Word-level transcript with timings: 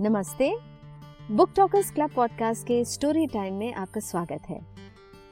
नमस्ते। 0.00 0.56
Book 1.30 1.52
talkers 1.56 1.90
club 1.90 2.10
podcast 2.10 2.66
के 2.66 2.84
story 2.84 3.26
time 3.26 3.54
में 3.54 3.74
आपका 3.74 4.00
स्वागत 4.00 4.42
है। 4.48 4.60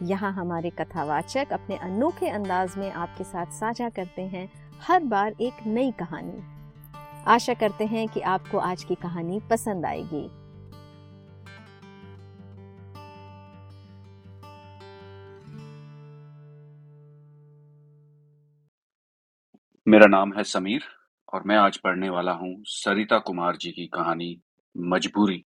यहाँ 0.03 0.33
हमारे 0.33 0.71
कथावाचक 0.71 1.53
अपने 1.53 1.77
अनोखे 1.77 2.29
अंदाज 2.29 2.77
में 2.77 2.91
आपके 2.91 3.25
साथ 3.25 3.47
साझा 3.47 3.89
करते 3.89 4.23
हैं 4.23 4.49
हर 4.81 5.05
बार 5.05 5.35
एक 5.41 5.67
नई 5.67 5.93
कहानी। 5.93 6.43
आशा 7.27 7.55
करते 7.55 7.87
हैं 7.87 8.09
कि 8.09 8.21
आपको 8.21 8.59
आज 8.59 8.85
की 8.85 8.95
कहानी 8.95 9.41
पसंद 9.51 9.87
आएगी। 9.87 10.25
मेरा 19.89 20.07
नाम 20.07 20.33
है 20.33 20.45
समीर 20.45 20.83
और 21.35 21.43
मैं 21.47 21.57
आज 21.57 21.77
पढ़ने 21.77 22.11
वाला 22.11 22.33
हूँ 22.33 22.55
सरिता 22.65 23.19
कुमार 23.19 23.57
जी 23.57 23.71
की 23.71 23.87
कहानी 23.87 24.43
मजबूरी। 24.77 25.45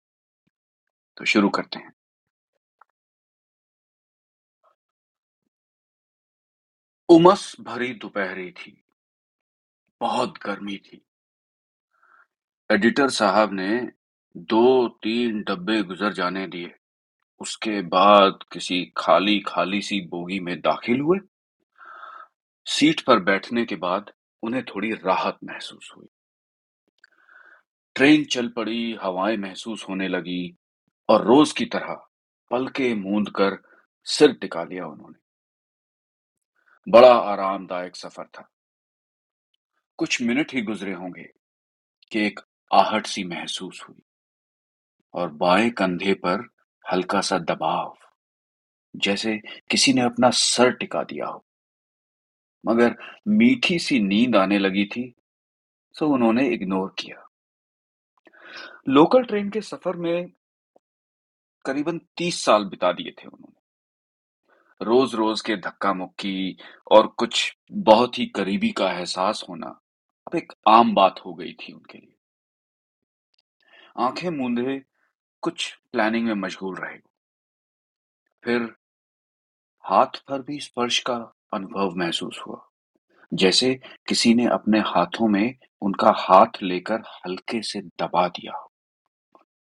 तो 1.16 1.24
शुरू 1.24 1.48
करते 1.48 1.78
हैं। 1.78 1.92
उमस 7.08 7.56
भरी 7.60 7.94
दोपहरी 7.94 8.52
थी। 8.52 8.84
बहुत 10.00 10.38
गर्मी 10.38 10.76
थी। 10.76 11.06
एडिटर 12.70 13.10
साहब 13.10 13.52
ने 13.52 13.92
दो 14.36 14.88
तीन 14.88 15.42
डब्बे 15.42 15.82
गुजर 15.82 16.12
जाने 16.12 16.46
दिए। 16.46 16.74
उसके 17.40 17.82
बाद 17.82 18.38
किसी 18.52 18.92
खाली 18.96 19.40
खाली 19.40 19.82
सी 19.82 20.00
बोगी 20.00 20.40
में 20.40 20.60
दाखिल 20.60 21.00
हुए। 21.00 21.18
सीट 22.66 23.00
पर 23.00 23.18
बैठने 23.18 23.64
के 23.64 23.76
बाद 23.76 24.12
उन्हें 24.42 24.64
थोड़ी 24.64 24.92
राहत 24.92 25.38
महसूस 25.44 25.92
हुई। 25.96 26.08
ट्रेन 27.94 28.24
चल 28.24 28.48
पड़ी, 28.48 28.98
हवाएँ 29.02 29.36
महसूस 29.36 29.86
होने 29.88 30.08
लगी 30.08 30.56
और 31.08 31.24
रोज 31.24 31.52
की 31.52 31.64
तरह 31.64 32.06
पलके 32.50 32.94
मूंद 32.94 33.28
कर 33.28 33.62
सिर 34.04 34.32
टिका 34.32 34.64
लिया 34.64 34.86
उन्होंने। 34.86 35.18
बड़ा 36.92 37.14
आरामदायक 37.14 37.96
सफ़र 37.96 38.24
था। 38.24 38.50
कुछ 39.98 40.22
मिनट 40.22 40.52
ही 40.54 40.62
गुजरे 40.62 40.92
होंगे 40.92 41.28
कि 42.12 42.26
एक 42.26 42.40
आहट 42.72 43.06
सी 43.06 43.24
महसूस 43.24 43.86
हुई 43.88 44.02
और 45.14 45.28
बाएँ 45.28 45.70
कंधे 45.70 46.14
पर 46.14 46.48
हल्का 46.92 47.20
सा 47.20 47.38
दबाव, 47.38 47.96
जैसे 48.96 49.38
किसी 49.70 49.92
ने 49.92 50.00
अपना 50.00 50.30
सर 50.30 50.72
टिका 50.72 51.02
दिया 51.02 51.26
हो। 51.26 51.44
मगर 52.66 52.96
मीठी 53.28 53.78
सी 53.78 54.00
नींद 54.00 54.36
आने 54.36 54.58
लगी 54.58 54.84
थी, 54.84 55.14
सो 55.92 56.08
उन्होंने 56.08 56.48
इग्नोर 56.48 56.94
किया। 56.98 57.23
लोकल 58.88 59.24
ट्रेन 59.24 59.50
के 59.50 59.60
सफ़र 59.60 59.96
में 59.96 60.32
करीबन 61.64 61.98
तीस 61.98 62.44
साल 62.44 62.64
बिता 62.64 62.92
दिए 62.92 63.10
थे 63.10 63.26
उन्होंने। 63.26 63.64
रोज 64.84 65.14
रोज 65.14 65.40
के 65.40 65.56
धक्का 65.56 65.92
मुक्की 65.92 66.58
और 66.90 67.06
कुछ 67.06 67.56
बहुत 67.72 68.18
ही 68.18 68.26
करीबी 68.26 68.70
का 68.70 68.92
एहसास 68.92 69.46
होना 69.48 69.80
अब 70.26 70.36
एक 70.36 70.52
आम 70.68 70.94
बात 70.94 71.20
हो 71.26 71.34
गई 71.34 71.52
थी 71.52 71.72
उनके 71.72 71.98
लिए। 71.98 72.16
आँखें 73.98 74.30
मूंदे 74.30 74.84
कुछ 75.40 75.78
प्लानिंग 75.92 76.26
में 76.26 76.34
मशगूल 76.34 76.76
रहे। 76.76 76.98
फिर 78.44 78.76
हाथ 79.82 80.24
पर 80.28 80.42
भी 80.42 80.60
स्पर्श 80.60 80.98
का 80.98 81.34
अनुभव 81.54 81.94
महसूस 81.96 82.44
हुआ। 82.46 82.70
जैसे 83.34 83.80
किसी 84.08 84.34
ने 84.34 84.46
अपने 84.46 84.78
हाथों 84.78 85.28
में 85.28 85.54
उनका 85.82 86.12
हाथ 86.16 86.62
लेकर 86.62 86.94
हल्के 86.94 87.62
से 87.62 87.80
दबा 87.80 88.28
दिया 88.28 88.56
हो 88.56 88.70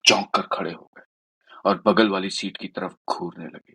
चौंक 0.06 0.30
कर 0.36 0.42
खड़े 0.42 0.72
हो 0.72 0.92
गए 0.98 1.04
और 1.66 1.84
बगल 1.86 2.10
वाली 2.10 2.30
सीट 2.30 2.58
की 2.58 2.68
तरफ़ 2.68 2.94
घूरने 3.10 3.46
लगे। 3.46 3.74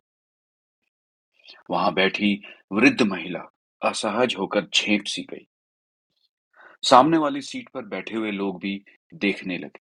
वहाँ 1.71 1.95
बैठी 1.95 2.43
वृद्ध 2.73 3.03
महिला 3.03 3.51
असहज 3.83 4.37
होकर 4.39 4.65
झेप 4.65 5.05
सी 5.05 5.23
गई। 5.23 5.47
सामने 6.83 7.19
वाली 7.19 7.41
सीट 7.41 7.69
पर 7.69 7.83
बैठे 7.83 8.17
हुए 8.17 8.31
लोग 8.31 8.61
भी 8.61 8.85
देखने 9.15 9.59
लगे। 9.59 9.81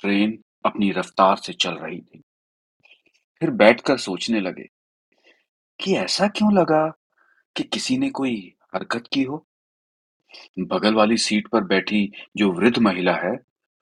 ट्रेन 0.00 0.44
अपनी 0.64 0.90
रफ्तार 0.90 1.36
से 1.36 1.52
चल 1.52 1.74
रही 1.74 2.00
थी। 2.00 2.22
फिर 3.40 3.50
बैठकर 3.50 3.96
सोचने 3.96 4.40
लगे 4.40 4.66
कि 5.80 5.94
ऐसा 5.94 6.28
क्यों 6.28 6.52
लगा 6.52 6.92
कि 7.56 7.62
किसी 7.62 7.98
ने 7.98 8.10
कोई 8.10 8.54
हरकत 8.74 9.04
की 9.12 9.22
हो। 9.22 9.46
बगल 10.58 10.94
वाली 10.94 11.16
सीट 11.16 11.48
पर 11.48 11.64
बैठी 11.64 12.12
जो 12.36 12.52
वृद्ध 12.52 12.78
महिला 12.78 13.16
है, 13.16 13.32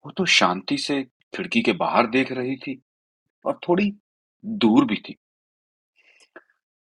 वो 0.07 0.11
तो 0.11 0.25
शांति 0.25 0.79
से 0.79 1.05
खिड़की 1.05 1.63
के 1.63 1.73
बाहर 1.73 2.07
देख 2.07 2.33
रही 2.33 2.57
थी 2.57 2.83
और 3.45 3.61
थोड़ी 3.69 3.95
दूर 4.45 4.85
भी 4.85 4.97
थी। 4.97 5.17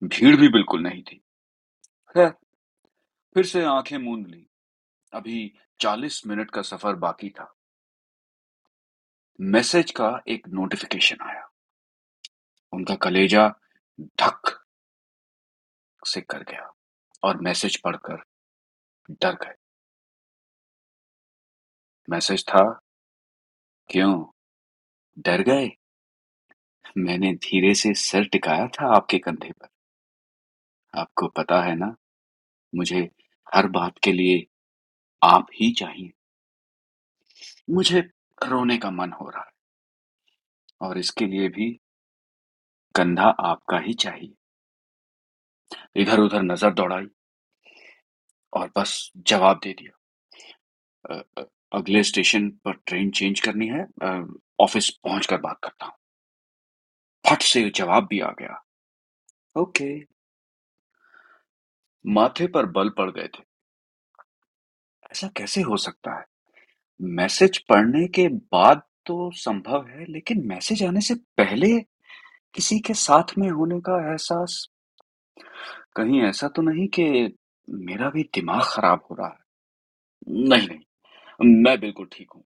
भीड़ 0.05 0.37
भी 0.37 0.49
बिल्कुल 0.49 0.83
नहीं 0.83 1.03
थी। 1.03 1.17
खैर, 2.15 2.29
फिर 3.35 3.45
से 3.45 3.65
आँखें 3.65 3.99
मूंद 3.99 4.27
ली। 4.27 4.47
अभी 5.13 5.55
चालीस 5.81 6.27
मिनट 6.27 6.51
का 6.51 6.63
सफ़र 6.63 6.95
बाकी 6.95 7.31
था। 7.31 7.55
मैसेज 9.41 9.91
का 9.91 10.23
एक 10.29 10.49
नोटिफिकेशन 10.49 11.17
आया। 11.23 11.51
उनका 12.73 12.95
कलेजा 12.95 13.55
धक 14.01 14.65
से 16.07 16.21
कर 16.21 16.43
गया। 16.43 16.76
और 17.27 17.37
मैसेज 17.37 17.77
पढ़कर 17.77 18.23
डर 19.11 19.33
गए। 19.33 19.55
मैसेज 22.11 22.45
था, 22.49 22.81
क्यों? 23.91 24.27
डर 25.19 25.43
गए? 25.43 25.71
मैंने 26.99 27.35
धीरे 27.35 27.75
से 27.75 27.95
सर 27.95 28.25
टिकाया 28.25 28.67
था 28.67 28.97
आपके 28.97 29.19
कंधे 29.19 29.53
पर। 29.53 29.69
आपको 31.01 31.29
पता 31.29 31.63
है 31.63 31.75
ना, 31.75 31.97
मुझे 32.75 33.11
हर 33.55 33.67
बात 33.67 33.99
के 34.05 34.13
लिए 34.13 34.47
आप 35.23 35.47
ही 35.55 35.73
चाहिए। 35.73 36.13
मुझे 37.71 38.01
रोने 38.43 38.79
का 38.79 38.91
मन 38.91 39.13
हो 39.13 39.31
रहा 39.31 39.43
है। 39.43 39.53
और 40.81 40.99
इसके 40.99 41.27
लिए 41.27 41.49
भी 41.49 41.81
कंधा 42.95 43.29
आपका 43.41 43.79
ही 43.79 43.95
चाहिए। 43.95 44.35
इधर 45.97 46.21
उधर 46.21 46.43
नज़र 46.43 46.75
दौड़ाई। 46.75 47.07
और 48.53 48.71
बस 48.77 49.11
जवाब 49.17 49.61
दे 49.63 49.73
दिया। 49.73 51.45
अगले 51.73 52.03
स्टेशन 52.03 52.49
पर 52.65 52.73
ट्रेन 52.87 53.11
चेंज 53.11 53.41
करनी 53.41 53.69
है। 53.69 53.87
ऑफ़िस 54.61 54.89
पहुंचकर 55.05 55.41
बात 55.41 55.59
करता 55.65 55.87
हूँ। 55.87 55.95
फट 57.25 57.43
से 57.43 57.69
जवाब 57.71 58.07
भी 58.07 58.21
आ 58.21 58.31
गया। 58.31 58.63
ओके। 59.57 59.97
माथे 62.05 62.47
पर 62.47 62.67
बल 62.67 62.89
पड़ 62.89 63.11
गए 63.11 63.29
थे। 63.29 63.43
ऐसा 65.13 65.29
कैसे 65.37 65.63
हो 65.63 65.77
सकता 65.77 66.19
है? 66.19 66.25
मैसेज 67.01 67.59
पढ़ने 67.59 68.07
के 68.09 68.29
बाद 68.29 68.83
तो 69.07 69.31
संभव 69.35 69.87
है, 69.87 70.05
लेकिन 70.05 70.47
मैसेज 70.47 70.83
आने 70.83 71.01
से 71.01 71.15
पहले 71.37 71.79
किसी 72.55 72.79
के 72.79 72.95
साथ 72.95 73.37
में 73.39 73.49
होने 73.51 73.79
का 73.81 73.99
एहसास? 74.11 74.67
कहीं 75.97 76.23
ऐसा 76.23 76.49
तो 76.49 76.63
नहीं 76.63 76.87
कि 76.89 77.37
मेरा 77.71 78.11
भी 78.11 78.23
दिमाग 78.23 78.63
खराब 78.65 79.07
हो 79.11 79.15
रहा 79.15 79.29
है। 79.29 79.39
नहीं 80.49 80.69
नहीं, 80.69 80.81
मैं 81.65 81.81
बिल्कुल 81.81 82.09
ठीक 82.13 82.31
हूँ। 82.37 82.45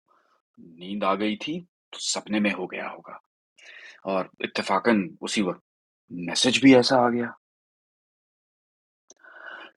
नींद 0.61 1.05
आ 1.05 1.15
गई 1.15 1.37
थी 1.37 1.61
तो 1.93 1.99
सपने 1.99 2.41
में 2.41 2.53
हो 2.53 2.67
गया 2.67 2.89
होगा। 2.89 3.21
और 4.07 4.31
इत्तेफाकन 4.41 5.19
उसी 5.23 5.43
वक्त 5.43 5.63
मैसेज 6.13 6.61
भी 6.63 6.75
ऐसा 6.75 6.97
आ 6.97 7.09
गया। 7.09 7.35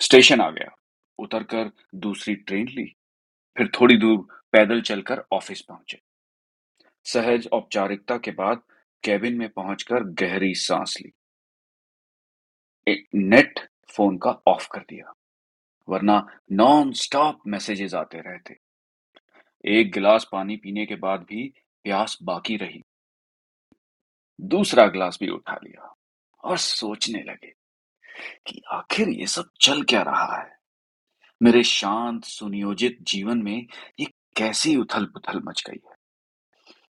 स्टेशन 0.02 0.42
आ 0.42 0.50
गया। 0.52 0.75
उतरकर 1.20 1.72
दूसरी 1.96 2.36
ट्रेन 2.36 2.68
ली। 2.68 2.95
फिर 3.57 3.68
थोड़ी 3.68 3.98
दूर 3.98 4.18
पैदल 4.51 4.81
चलकर 4.81 5.24
ऑफ़िस 5.34 5.62
पहुँचे। 5.62 6.01
सहज 7.06 7.48
औपचारिकता 7.54 8.18
के 8.18 8.31
बाद 8.31 8.62
कैबिन 9.04 9.38
में 9.38 9.50
पहुंचकर 9.50 10.04
गहरी 10.04 10.56
सांस 10.56 10.98
ली। 11.01 11.12
नेट 13.16 13.60
फ़ोन 13.92 14.18
का 14.18 14.30
ऑफ़ 14.48 14.68
कर 14.72 14.80
दिया। 14.80 15.13
वरना 15.89 16.28
नॉन 16.51 16.92
स्टॉप 16.92 17.39
मैसेजेस 17.48 17.94
आते 17.94 18.18
रहते। 18.18 18.57
एक 19.66 19.92
गिलास 19.92 20.30
पानी 20.31 20.57
पीने 20.57 20.86
के 20.86 20.95
बाद 20.95 21.19
भी 21.19 21.54
प्यास 21.84 22.18
बाकी 22.24 22.57
रही। 22.57 22.84
दूसरा 24.42 24.88
गिलास 24.88 25.18
भी 25.22 25.30
उठा 25.30 25.56
लिया 25.63 25.95
और 26.44 26.57
सोचने 26.57 27.24
लगे 27.24 27.54
कि 28.48 28.62
आखिर 28.72 29.10
ये 29.10 29.28
सब 29.28 29.50
चल 29.62 29.84
क्या 29.84 30.01
रहा 30.01 30.42
है? 30.42 30.57
मेरे 31.44 31.63
शांत, 31.63 32.24
सुनियोजित 32.24 32.98
जीवन 33.01 33.38
में 33.38 33.68
ये 34.00 34.06
कैसी 34.06 34.75
उथल 34.75 35.06
पुथल 35.06 35.42
मच 35.44 35.63
गई 35.69 35.80
है? 35.86 35.98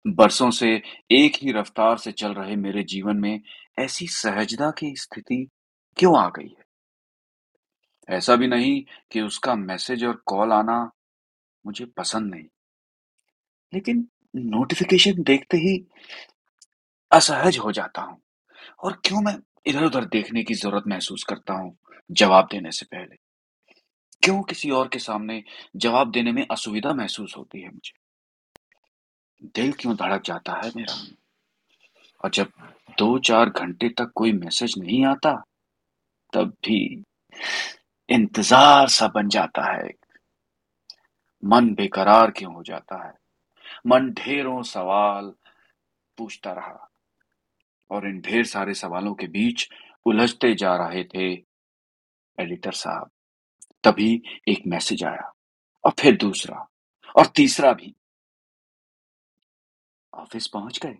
बरसों 0.07 0.51
से 0.51 0.81
एक 1.11 1.35
ही 1.35 1.51
रफ्तार 1.51 1.97
से 1.97 2.11
चल 2.11 2.33
रहे 2.33 2.55
मेरे 2.55 2.83
जीवन 2.83 3.17
में 3.17 3.41
ऐसी 3.79 4.07
सहजता 4.07 4.71
की 4.71 4.95
स्थिति 4.95 5.49
क्यों 5.97 6.19
आ 6.19 6.29
गई 6.29 6.55
है? 6.59 6.66
ऐसा 8.09 8.35
भी 8.35 8.47
नहीं 8.47 8.83
कि 9.11 9.21
उसका 9.21 9.55
मैसेज 9.55 10.03
और 10.03 10.23
कॉल 10.25 10.51
आना 10.51 10.91
मुझे 11.65 11.85
पसंद 11.85 12.33
नहीं 12.35 12.45
लेकिन 13.73 14.07
नोटिफिकेशन 14.35 15.23
देखते 15.23 15.57
ही 15.57 15.85
असहज 17.11 17.57
हो 17.57 17.71
जाता 17.71 18.01
हूँ 18.01 18.17
और 18.83 19.01
क्यों 19.05 19.21
मैं 19.21 19.35
इधर-उधर 19.67 20.05
देखने 20.05 20.43
की 20.43 20.53
ज़रूरत 20.53 20.83
महसूस 20.87 21.23
करता 21.23 21.53
हूँ 21.53 21.77
जवाब 22.11 22.47
देने 22.51 22.71
से 22.71 22.85
पहले। 22.85 23.15
क्यों 24.23 24.41
किसी 24.43 24.69
और 24.69 24.87
के 24.87 24.99
सामने 24.99 25.43
जवाब 25.75 26.11
देने 26.11 26.31
में 26.31 26.45
असुविधा 26.51 26.93
महसूस 26.93 27.33
होती 27.37 27.61
है 27.61 27.69
मुझे? 27.69 27.91
दिल 29.55 29.73
क्यों 29.73 29.95
धड़क 29.95 30.21
जाता 30.25 30.53
है 30.53 30.71
मेरा? 30.75 30.95
और 32.23 32.29
जब 32.29 32.47
2-4 32.99 33.49
घंटे 33.49 33.89
तक 33.89 34.11
कोई 34.15 34.31
मैसेज 34.31 34.75
नहीं 34.79 35.05
आता, 35.05 35.43
तब 36.33 36.49
भी 36.49 37.03
इंतज़ार 38.09 38.87
सा 38.87 39.07
बन 39.07 39.29
जाता 39.29 39.71
है। 39.71 39.89
मन 41.43 41.73
बेकरार 41.75 42.31
क्यों 42.31 42.53
हो 42.53 42.63
जाता 42.63 43.05
है? 43.05 43.13
मन 43.87 44.09
ढेरों 44.13 44.61
सवाल 44.63 45.33
पूछता 46.17 46.51
रहा 46.51 46.89
और 47.91 48.07
इन 48.07 48.19
ढेर 48.21 48.45
सारे 48.45 48.73
सवालों 48.73 49.13
के 49.13 49.27
बीच 49.27 49.67
उलझते 50.05 50.53
जा 50.55 50.75
रहे 50.77 51.03
थे 51.05 51.31
एडिटर 52.37 52.71
साहब। 52.73 53.09
तभी 53.83 54.21
एक 54.47 54.63
मैसेज 54.67 55.03
आया 55.03 55.31
और 55.83 55.93
फिर 55.99 56.17
दूसरा 56.17 56.67
और 57.15 57.25
तीसरा 57.25 57.73
भी। 57.73 57.93
ऑफ़िस 60.13 60.47
पहुँच 60.47 60.79
गए 60.85 60.97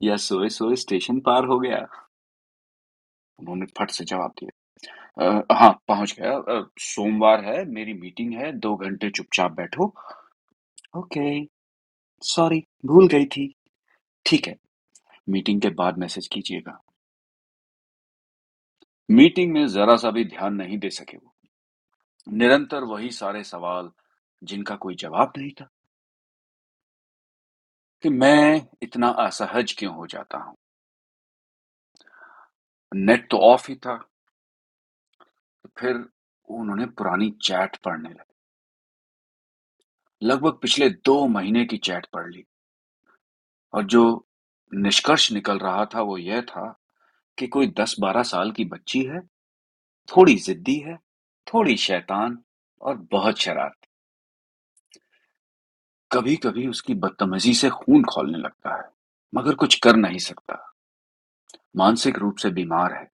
या 0.00 0.16
सोए 0.16 0.48
सोए 0.48 0.76
स्टेशन 0.76 1.20
पार 1.20 1.44
हो 1.44 1.58
गया 1.58 1.78
उन्होंने 3.38 3.66
फट 3.78 3.90
से 3.90 4.04
जवाब 4.04 4.30
दिया 4.30 4.50
"अ, 5.16 5.24
हाँ 5.52 5.70
पहुँच 5.88 6.14
गया। 6.20 6.60
सोमवार 6.80 7.44
है 7.44 7.64
मेरी 7.64 7.92
मीटिंग 7.94 8.32
है 8.34 8.52
दो 8.58 8.74
घंटे 8.76 9.10
चुपचाप 9.10 9.52
बैठो। 9.52 9.92
ओके 10.96 11.28
सॉरी 12.22 12.62
भूल 12.86 13.08
गई 13.08 13.26
थी। 13.26 13.54
ठीक 14.26 14.48
है 14.48 14.56
मीटिंग 15.28 15.62
के 15.62 15.70
बाद 15.74 15.98
मैसेज 15.98 16.28
कीजिएगा। 16.28 16.80
मीटिंग 19.08 19.52
में 19.52 19.66
जरा 19.68 19.96
सा 19.96 20.10
भी 20.10 20.24
ध्यान 20.24 20.54
नहीं 20.54 20.78
दे 20.78 20.90
सके 20.90 21.16
वो। 21.16 21.34
निरंतर 22.26 22.84
वही 22.84 23.10
सारे 23.10 23.44
सवाल 23.44 23.90
जिनका 24.42 24.76
कोई 24.76 24.94
जवाब 24.94 25.32
नहीं 25.38 25.50
था। 25.52 25.68
कि 28.04 28.08
मैं 28.08 28.66
इतना 28.82 29.08
असहज 29.08 29.74
क्यों 29.78 29.94
हो 29.94 30.06
जाता 30.06 30.38
हूँ? 30.38 30.56
नेट 32.92 33.26
तो 33.30 33.38
ऑफ़ 33.42 33.68
ही 33.68 33.74
था। 33.76 33.98
तो 35.64 35.70
फिर 35.78 36.08
उन्होंने 36.48 36.86
पुरानी 36.86 37.30
चैट 37.30 37.76
पढ़ने 37.76 38.08
लगे। 38.08 38.34
लगभग 40.26 40.52
पिछले 40.52 40.90
दो 40.90 41.26
महीने 41.26 41.64
की 41.64 41.76
चैट 41.76 42.06
पढ़ 42.12 42.30
ली। 42.30 42.44
और 43.72 43.84
जो 43.84 44.28
निष्कर्ष 44.74 45.32
निकल 45.32 45.58
रहा 45.58 45.84
था 45.84 46.00
वो 46.00 46.18
यह 46.18 46.42
था 46.42 46.80
कि 47.38 47.46
कोई 47.46 47.66
दस 47.66 47.96
बारह 48.00 48.22
साल 48.22 48.52
की 48.52 48.64
बच्ची 48.64 49.04
है, 49.04 49.20
थोड़ी 50.08 50.34
जिद्दी 50.34 50.78
है, 50.78 50.96
थोड़ी 51.54 51.76
शैतान 51.76 52.44
और 52.80 52.96
बहुत 52.96 53.38
शरारती। 53.38 53.88
कभी 56.12 56.36
कभी 56.36 56.66
उसकी 56.66 56.94
बदतमीजी 56.94 57.54
से 57.54 57.70
खून 57.70 58.04
खोलने 58.04 58.38
लगता 58.38 58.82
है, 58.82 58.90
मगर 59.34 59.54
कुछ 59.54 59.78
कर 59.78 59.96
नहीं 59.96 60.18
सकता। 60.18 60.74
मानसिक 61.76 62.18
रूप 62.18 62.36
से 62.36 62.50
बीमार 62.50 62.92
है। 62.92 63.13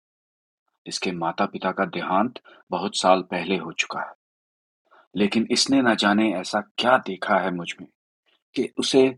इसके 0.87 1.11
माता 1.11 1.45
पिता 1.45 1.71
का 1.71 1.85
देहांत 1.85 2.39
बहुत 2.71 2.97
साल 2.97 3.21
पहले 3.21 3.57
हो 3.57 3.71
चुका 3.71 4.01
है। 4.01 4.13
लेकिन 5.15 5.47
इसने 5.51 5.81
न 5.81 5.95
जाने 5.95 6.33
ऐसा 6.33 6.61
क्या 6.77 6.97
देखा 6.97 7.37
है 7.39 7.51
मुझमें 7.51 7.87
कि 8.55 8.69
उसे, 8.77 9.15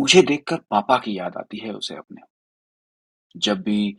मुझे 0.00 0.22
देखकर 0.22 0.56
पापा 0.70 0.98
की 0.98 1.18
याद 1.18 1.36
आती 1.36 1.58
है 1.58 1.72
उसे 1.72 1.94
अपने। 1.94 2.22
जब 3.36 3.62
भी 3.62 3.96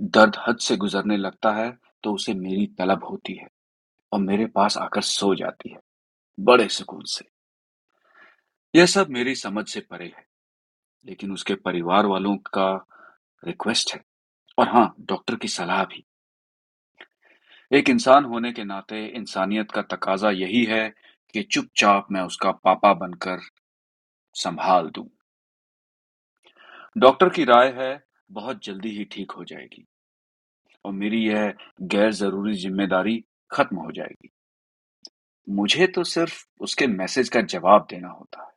दर्द 0.00 0.36
हद 0.48 0.58
से 0.58 0.76
गुजरने 0.76 1.16
लगता 1.16 1.52
है 1.52 1.70
तो 2.04 2.14
उसे 2.14 2.34
मेरी 2.34 2.66
तलब 2.78 3.04
होती 3.04 3.34
है 3.34 3.48
और 4.12 4.20
मेरे 4.20 4.46
पास 4.46 4.76
आकर 4.78 5.02
सो 5.02 5.34
जाती 5.34 5.72
है, 5.72 5.78
बड़े 6.38 6.68
सुकून 6.68 7.02
से। 7.04 7.24
यह 8.74 8.86
सब 8.86 9.08
मेरी 9.10 9.34
समझ 9.34 9.68
से 9.68 9.80
परे 9.80 10.12
है, 10.16 10.26
लेकिन 11.06 11.32
उसके 11.32 11.54
परिवार 11.54 12.06
वालों 12.06 12.36
का 12.36 12.86
रिक्वेस्ट 13.42 13.94
है। 13.94 14.04
और 14.58 14.68
हाँ 14.68 14.94
डॉक्टर 15.00 15.36
की 15.36 15.48
सलाह 15.48 15.84
भी। 15.84 16.04
एक 17.70 17.88
इंसान 17.90 18.24
होने 18.24 18.52
के 18.52 18.64
नाते 18.64 19.04
इंसानियत 19.06 19.70
का 19.70 19.82
तकाजा 19.82 20.30
यही 20.30 20.64
है 20.64 20.88
कि 21.34 21.42
चुपचाप 21.42 22.06
मैं 22.12 22.22
उसका 22.22 22.50
पापा 22.64 22.92
बनकर 22.94 23.40
संभाल 24.34 24.90
दूँ। 24.90 25.08
डॉक्टर 26.96 27.28
की 27.28 27.44
राय 27.44 27.68
है, 27.72 28.02
बहुत 28.30 28.64
जल्दी 28.64 28.90
ही 28.90 29.04
ठीक 29.04 29.30
हो 29.30 29.44
जाएगी 29.44 29.86
और 30.84 30.92
मेरी 30.92 31.18
यह 31.26 31.52
गैर 31.82 32.12
ज़रूरी 32.12 32.54
ज़िम्मेदारी 32.54 33.22
खत्म 33.50 33.76
हो 33.76 33.92
जाएगी। 33.92 34.30
मुझे 35.48 35.86
तो 35.86 36.04
सिर्फ़ 36.04 36.44
उसके 36.60 36.86
मैसेज 36.86 37.28
का 37.28 37.40
जवाब 37.40 37.86
देना 37.90 38.08
होता 38.08 38.42
है। 38.42 38.50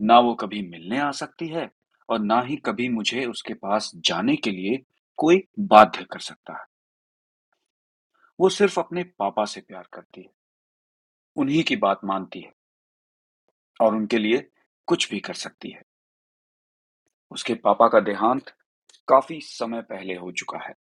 ना 0.00 0.18
वो 0.18 0.34
कभी 0.34 0.62
मिलने 0.62 0.98
आ 0.98 1.10
सकती 1.10 1.48
है 1.48 1.68
और 2.08 2.20
ना 2.20 2.40
ही 2.40 2.56
कभी 2.56 2.88
मुझे 2.88 3.24
उसके 3.26 3.54
पास 3.54 3.90
जाने 3.96 4.36
के 4.36 4.50
लिए 4.50 4.78
कोई 5.18 5.42
बाध्य 5.58 6.04
कर 6.12 6.18
सकता 6.18 6.52
है। 6.52 6.75
वो 8.40 8.48
सिर्फ़ 8.48 8.80
अपने 8.80 9.04
पापा 9.04 9.44
से 9.44 9.60
प्यार 9.60 9.88
करती 9.92 10.20
है। 10.20 10.28
उन्हीं 11.36 11.64
की 11.64 11.76
बात 11.76 12.00
मानती 12.04 12.40
है 12.40 12.52
और 13.80 13.94
उनके 13.94 14.18
लिए 14.18 14.48
कुछ 14.86 15.10
भी 15.10 15.20
कर 15.20 15.34
सकती 15.34 15.70
है। 15.70 15.82
उसके 17.30 17.54
पापा 17.54 17.88
का 17.88 18.00
देहांत 18.00 18.50
काफ़ी 19.08 19.40
समय 19.40 19.82
पहले 19.82 20.14
हो 20.14 20.32
चुका 20.32 20.58
है। 20.58 20.74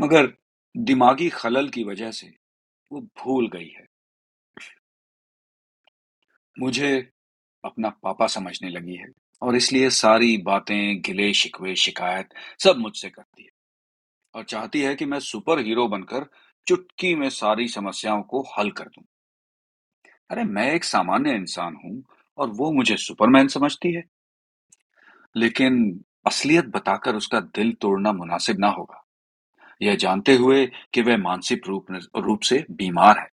मगर 0.00 0.36
दिमागी 0.76 1.28
खलल 1.28 1.68
की 1.68 1.84
वजह 1.84 2.10
से 2.10 2.34
वो 2.92 3.00
भूल 3.00 3.48
गई 3.48 3.68
है। 3.68 3.86
मुझे 6.58 7.10
अपना 7.64 7.88
पापा 7.88 8.26
समझने 8.26 8.70
लगी 8.70 8.94
है 8.94 9.06
और 9.42 9.56
इसलिए 9.56 9.90
सारी 9.90 10.36
बातें, 10.36 11.02
गिले, 11.02 11.32
शिकवे, 11.32 11.76
शिकायत 11.76 12.28
सब 12.64 12.76
मुझसे 12.76 13.10
करती 13.10 13.42
है। 13.42 13.61
और 14.34 14.44
चाहती 14.44 14.80
है 14.80 14.94
कि 14.94 15.04
मैं 15.04 15.20
सुपर 15.20 15.58
हीरो 15.58 15.88
बनकर 15.88 16.26
चुटकी 16.66 17.14
में 17.14 17.30
सारी 17.30 17.68
समस्याओं 17.68 18.22
को 18.22 18.42
हल 18.58 18.70
कर 18.70 18.84
दूँ। 18.84 19.04
अरे, 20.30 20.44
मैं 20.44 20.72
एक 20.72 20.84
सामान्य 20.84 21.34
इंसान 21.34 21.76
हूँ 21.84 22.02
और 22.38 22.50
वो 22.50 22.72
मुझे 22.72 22.96
सुपरमैन 22.96 23.48
समझती 23.48 23.92
है। 23.94 24.02
लेकिन 25.36 26.04
असलियत 26.26 26.64
बताकर 26.64 27.14
उसका 27.14 27.40
दिल 27.40 27.72
तोड़ना 27.72 28.12
मुनासिब 28.12 28.56
ना 28.58 28.68
होगा। 28.68 29.04
यह 29.82 29.94
जानते 29.94 30.34
हुए 30.36 30.66
कि 30.66 31.02
वह 31.02 31.16
मानसिक 31.16 31.66
रूप 31.66 31.86
रूप 32.16 32.40
से 32.40 32.66
बीमार 32.70 33.18
है। 33.18 33.28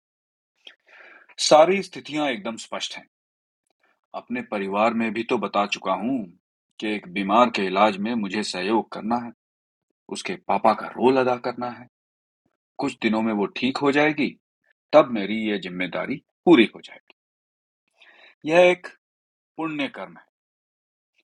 सारी 1.39 1.83
स्थितियाँ 1.83 2.29
एकदम 2.29 2.57
स्पष्ट 2.57 2.97
हैं। 2.97 3.07
अपने 4.15 4.43
परिवार 4.43 4.95
में 4.95 5.13
भी 5.13 5.23
तो 5.23 5.39
बता 5.39 5.67
चुका 5.67 5.93
हूँ 5.93 6.39
कि 6.81 6.89
एक 6.89 7.09
बीमार 7.09 7.51
के 7.51 7.63
इलाज 7.63 7.97
में 7.97 8.15
मुझे 8.15 8.43
सहयोग 8.43 8.93
करना 8.93 9.17
है। 9.17 9.33
उसके 10.09 10.35
पापा 10.49 10.73
का 10.73 10.87
रोल 10.87 11.17
अदा 11.17 11.37
करना 11.37 11.71
है। 11.71 11.87
कुछ 12.79 12.97
दिनों 13.03 13.23
में 13.23 13.33
वो 13.33 13.47
ठीक 13.47 13.77
हो 13.77 13.93
जाएगी, 13.93 14.29
तब 14.93 15.11
मेरी 15.11 15.37
यह 15.43 15.59
ज़िम्मेदारी 15.59 16.23
पूरी 16.47 16.71
हो 16.75 16.81
जाएगी। 16.81 17.15
यह 18.45 18.71
एक 18.71 18.87
पुण्य 19.59 19.89
कर्म 19.89 20.17
है। 20.17 20.25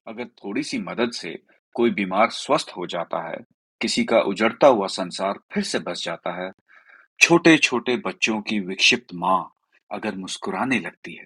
अगर 0.07 0.25
थोड़ी 0.25 0.63
सी 0.63 0.79
मदद 0.79 1.11
से 1.11 1.37
कोई 1.75 1.91
बीमार 1.91 2.29
स्वस्थ 2.29 2.71
हो 2.77 2.85
जाता 2.87 3.27
है, 3.29 3.37
किसी 3.81 4.03
का 4.03 4.19
उजड़ता 4.21 4.67
हुआ 4.67 4.87
संसार 4.87 5.39
फिर 5.53 5.63
से 5.63 5.79
बस 5.79 6.03
जाता 6.05 6.33
है 6.41 6.51
छोटे 7.19 7.57
छोटे 7.57 7.95
बच्चों 7.97 8.41
की 8.41 8.59
विक्षिप्त 8.59 9.13
माँ 9.13 9.39
अगर 9.91 10.15
मुस्कुराने 10.15 10.79
लगती 10.79 11.13
है 11.13 11.25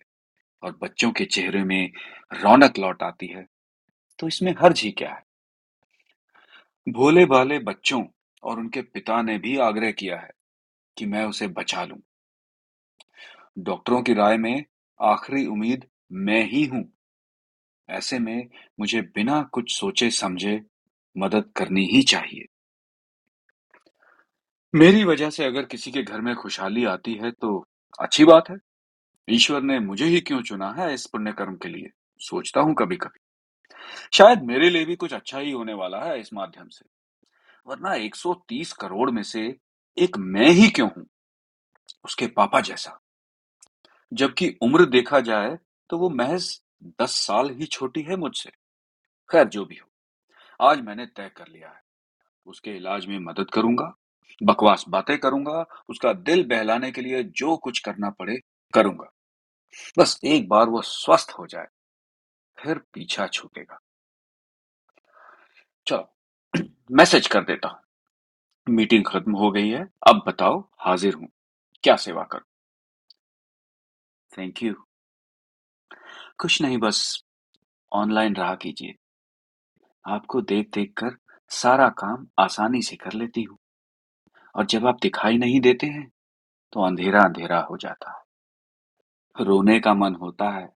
और 0.63 0.77
बच्चों 0.81 1.11
के 1.11 1.25
चेहरे 1.25 1.63
में 1.63 1.91
रौनक 2.33 2.79
लौट 2.79 3.03
आती 3.03 3.27
है 3.27 3.45
तो 4.19 4.27
इसमें 4.27 4.53
हर्ज 4.61 4.81
ही 4.81 4.91
क्या 4.91 5.11
है? 5.11 5.23
भोले 6.89 7.25
भाले 7.25 7.59
बच्चों 7.59 8.05
और 8.43 8.59
उनके 8.59 8.81
पिता 8.81 9.21
ने 9.21 9.37
भी 9.37 9.57
आग्रह 9.57 9.91
किया 9.91 10.17
है 10.17 10.29
कि 10.97 11.05
मैं 11.05 11.25
उसे 11.25 11.47
बचा 11.47 11.85
लूँ। 11.85 11.99
डॉक्टरों 13.59 14.01
की 14.01 14.13
राय 14.13 14.37
में 14.37 14.65
आखिरी 15.01 15.45
उम्मीद 15.45 15.85
मैं 16.11 16.43
ही 16.45 16.65
हूँ। 16.65 16.93
ऐसे 17.89 18.19
में 18.19 18.49
मुझे 18.79 19.01
बिना 19.01 19.43
कुछ 19.43 19.79
सोचे 19.79 20.11
समझे 20.11 20.61
मदद 21.17 21.51
करनी 21.55 21.85
ही 21.85 22.03
चाहिए। 22.03 22.45
मेरी 24.75 25.03
वजह 25.03 25.29
से 25.29 25.45
अगर 25.45 25.65
किसी 25.65 25.91
के 25.91 26.03
घर 26.03 26.21
में 26.21 26.35
खुशहाली 26.35 26.85
आती 26.85 27.13
है 27.13 27.31
तो 27.31 27.65
अच्छी 27.99 28.25
बात 28.25 28.49
है। 28.49 28.57
ईश्वर 29.29 29.61
ने 29.61 29.79
मुझे 29.79 30.05
ही 30.05 30.21
क्यों 30.21 30.41
चुना 30.41 30.71
है 30.71 30.93
इस 30.93 31.05
पुण्य 31.05 31.31
कर्म 31.31 31.55
के 31.55 31.69
लिए? 31.69 31.89
सोचता 32.19 32.61
हूँ 32.61 32.75
कभी 32.75 32.95
कभी 32.95 33.26
शायद 34.13 34.43
मेरे 34.43 34.69
लिए 34.69 34.85
भी 34.85 34.95
कुछ 34.95 35.13
अच्छा 35.13 35.39
ही 35.39 35.51
होने 35.51 35.73
वाला 35.73 36.03
है 36.03 36.19
इस 36.19 36.33
माध्यम 36.33 36.67
से। 36.67 36.85
वरना 37.67 37.93
130 37.93 38.73
करोड़ 38.73 39.11
में 39.11 39.23
से 39.23 39.55
एक 39.97 40.17
मैं 40.17 40.49
ही 40.49 40.69
क्यों 40.69 40.89
हूँ? 40.97 41.05
उसके 42.05 42.27
पापा 42.27 42.61
जैसा। 42.61 42.99
जबकि 44.13 44.57
उम्र 44.61 44.85
देखा 44.85 45.19
जाए 45.19 45.57
तो 45.89 45.97
वो 45.97 46.09
महज 46.09 46.61
दस 47.01 47.11
साल 47.11 47.49
ही 47.49 47.65
छोटी 47.65 48.01
है 48.01 48.15
मुझसे। 48.15 48.49
खैर, 49.31 49.47
जो 49.47 49.65
भी 49.65 49.75
हो। 49.75 49.89
आज 50.61 50.81
मैंने 50.81 51.05
तय 51.05 51.31
कर 51.37 51.47
लिया 51.47 51.67
है। 51.67 51.81
उसके 52.45 52.71
इलाज 52.71 53.05
में 53.05 53.19
मदद 53.19 53.49
करूँगा, 53.53 53.95
बकवास 54.43 54.85
बातें 54.89 55.17
करूँगा, 55.17 55.65
उसका 55.89 56.13
दिल 56.13 56.43
बहलाने 56.43 56.91
के 56.91 57.01
लिए 57.01 57.23
जो 57.23 57.57
कुछ 57.57 57.79
करना 57.79 58.09
पड़े 58.09 58.39
करूँगा। 58.73 59.11
बस 59.99 60.19
एक 60.23 60.47
बार 60.49 60.69
वो 60.69 60.81
स्वस्थ 60.81 61.31
हो 61.31 61.47
जाए। 61.47 61.67
फिर 62.67 62.77
पीछा 62.93 63.27
छूटेगा। 63.27 63.79
चलो, 65.87 66.15
मैसेज 66.91 67.27
कर 67.27 67.43
देता 67.43 67.67
हूँ। 67.67 67.79
मीटिंग 68.69 69.05
खत्म 69.07 69.31
हो 69.31 69.51
गई 69.51 69.69
है। 69.69 69.87
अब 70.07 70.23
बताओ, 70.27 70.69
हाजिर 70.79 71.13
हूँ। 71.13 71.27
क्या 71.83 71.95
सेवा 71.95 72.23
करूँ? 72.23 72.45
थैंक 74.37 74.63
यू 74.63 74.73
कुछ 76.39 76.61
नहीं, 76.61 76.77
बस 76.77 77.23
ऑनलाइन 77.93 78.35
रहा 78.35 78.55
कीजिए। 78.55 78.95
आपको 80.07 80.41
देख 80.41 80.69
देख 80.73 80.93
कर 80.97 81.17
सारा 81.49 81.89
काम 81.89 82.27
आसानी 82.39 82.81
से 82.81 82.95
कर 82.95 83.13
लेती 83.13 83.43
हूँ। 83.43 83.57
और 84.55 84.65
जब 84.65 84.87
आप 84.87 84.97
दिखाई 85.01 85.37
नहीं 85.37 85.61
देते 85.61 85.87
हैं 85.87 86.11
तो 86.73 86.81
अंधेरा 86.81 87.23
अंधेरा 87.23 87.59
हो 87.59 87.77
जाता 87.77 88.11
है। 88.11 89.45
रोने 89.45 89.79
का 89.79 89.93
मन 89.93 90.15
होता 90.15 90.49
है। 90.49 90.76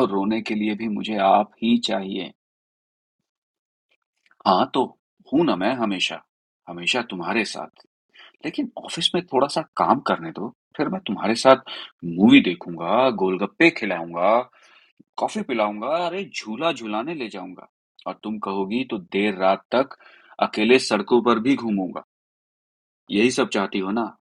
और 0.00 0.10
रोने 0.10 0.40
के 0.42 0.54
लिए 0.54 0.74
भी 0.74 0.88
मुझे 0.88 1.16
आप 1.16 1.50
ही 1.62 1.78
चाहिए। 1.78 2.32
हाँ 4.46 4.70
तो 4.74 4.98
हूँ 5.32 5.44
ना 5.44 5.56
मैं 5.56 5.74
हमेशा 5.74 6.22
हमेशा 6.68 7.02
तुम्हारे 7.02 7.44
साथ। 7.44 7.86
लेकिन 8.44 8.72
ऑफ़िस 8.78 9.10
में 9.14 9.26
थोड़ा 9.26 9.48
सा 9.48 9.62
काम 9.76 10.00
करने 10.00 10.30
दो, 10.30 10.54
फिर 10.76 10.88
मैं 10.88 11.00
तुम्हारे 11.00 11.34
साथ 11.34 11.56
मूवी 12.04 12.40
देखूँगा, 12.40 13.10
गोलगप्पे 13.10 13.70
खिलाऊँगा, 13.70 14.50
कॉफ़ी 15.16 15.42
पिलाऊँगा, 15.42 15.88
अरे 15.88 16.24
झूला 16.24 16.72
झुलाने 16.72 17.14
ले 17.14 17.28
जाऊँगा। 17.28 17.68
और 18.06 18.18
तुम 18.22 18.38
कहोगी 18.38 18.84
तो 18.84 18.98
देर 18.98 19.34
रात 19.34 19.64
तक 19.74 19.96
अकेले 20.38 20.78
सड़कों 20.78 21.22
पर 21.22 21.38
भी 21.38 21.56
घूमूँगा। 21.56 22.04
यही 23.10 23.30
सब 23.30 23.48
चाहती 23.48 23.78
हो 23.78 23.90
ना? 23.90 24.18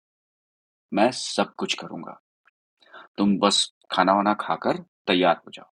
मैं 0.92 1.10
सब 1.12 1.54
कुछ 1.54 1.74
करूँगा। 1.74 2.20
तुम 3.18 3.38
बस 3.38 3.72
खाना 3.90 4.12
वाना 4.12 4.34
खाकर 4.34 4.84
तैयार 5.06 5.36
हो 5.36 5.50
जाओ। 5.50 5.70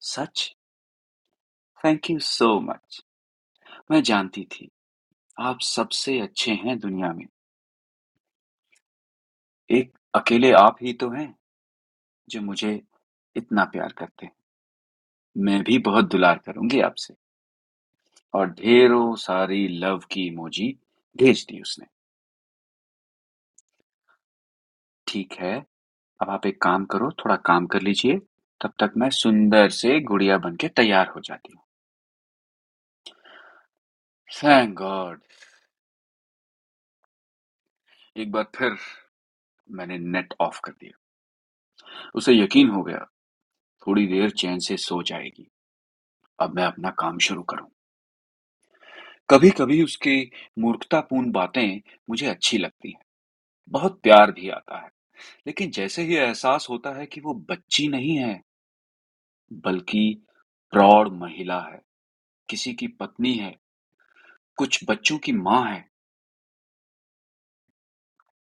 सच? 0.00 0.56
थैंक 1.84 2.10
यू 2.10 2.18
सो 2.18 2.60
मच 2.60 3.04
मैं 3.90 4.02
जानती 4.02 4.44
थी, 4.44 4.70
आप 5.40 5.60
सबसे 5.60 6.20
अच्छे 6.20 6.52
हैं 6.52 6.78
दुनिया 6.78 7.12
में। 7.12 7.26
एक 9.70 9.98
अकेले 10.14 10.52
आप 10.52 10.76
ही 10.82 10.92
तो 10.92 11.10
हैं, 11.10 11.38
जो 12.28 12.40
मुझे 12.40 12.82
इतना 13.36 13.64
प्यार 13.64 13.92
करते 13.92 14.26
हैं। 14.26 14.32
मैं 15.36 15.62
भी 15.62 15.78
बहुत 15.78 16.04
दुलार 16.04 16.38
करूँगी 16.38 16.80
आपसे। 16.80 17.14
और 18.34 18.50
ढेरों 18.50 19.16
सारी 19.16 19.68
लव 19.68 19.98
की 19.98 20.26
इमोजी 20.26 20.78
भेज 21.16 21.46
दी 21.48 21.60
उसने। 21.60 21.86
ठीक 25.06 25.32
है 25.32 25.66
अब 26.20 26.30
आप 26.30 26.46
एक 26.46 26.62
काम 26.62 26.84
करो, 26.84 27.10
थोड़ा 27.10 27.36
काम 27.36 27.66
कर 27.66 27.82
लीजिए, 27.82 28.18
तब 28.60 28.72
तक 28.78 28.92
मैं 28.96 29.10
सुंदर 29.10 29.68
से 29.68 30.00
गुड़िया 30.00 30.38
बन 30.38 30.56
के 30.56 30.68
तैयार 30.68 31.08
हो 31.08 31.20
जाती 31.20 31.52
हूँ। 31.52 31.62
थैंक 34.30 34.74
गॉड 34.74 35.20
एक 38.16 38.30
बार 38.32 38.44
फिर 38.56 38.76
मैंने 39.70 39.98
नेट 39.98 40.34
ऑफ़ 40.40 40.60
कर 40.64 40.72
दिया। 40.72 40.98
उसे 42.14 42.34
यकीन 42.34 42.68
हो 42.68 42.82
गया, 42.82 43.06
थोड़ी 43.86 44.06
देर 44.06 44.30
चैन 44.30 44.58
से 44.58 44.76
सो 44.76 45.02
जाएगी। 45.02 45.50
अब 46.40 46.54
मैं 46.54 46.64
अपना 46.64 46.90
काम 46.90 47.18
शुरू 47.18 47.42
करूँ। 47.42 47.68
कभी 49.30 49.50
कभी 49.50 49.82
उसकी 49.82 50.30
मूर्खतापूर्ण 50.58 51.30
बातें 51.30 51.80
मुझे 52.10 52.26
अच्छी 52.26 52.58
लगती 52.58 52.90
हैं। 52.90 53.02
बहुत 53.68 54.00
प्यार 54.00 54.32
भी 54.32 54.48
आता 54.48 54.78
है। 54.78 54.95
लेकिन 55.46 55.70
जैसे 55.70 56.02
ही 56.02 56.16
एहसास 56.16 56.66
होता 56.70 56.90
है 56.90 57.06
कि 57.06 57.20
वो 57.20 57.34
बच्ची 57.34 57.88
नहीं 57.88 58.16
है, 58.16 58.42
बल्कि 59.52 60.22
प्रौढ़ 60.72 61.08
महिला 61.08 61.60
है, 61.60 61.82
किसी 62.48 62.72
की 62.74 62.88
पत्नी 62.88 63.34
है, 63.34 63.56
कुछ 64.58 64.80
बच्चों 64.88 65.18
की 65.18 65.32
माँ 65.32 65.70
है, 65.70 65.90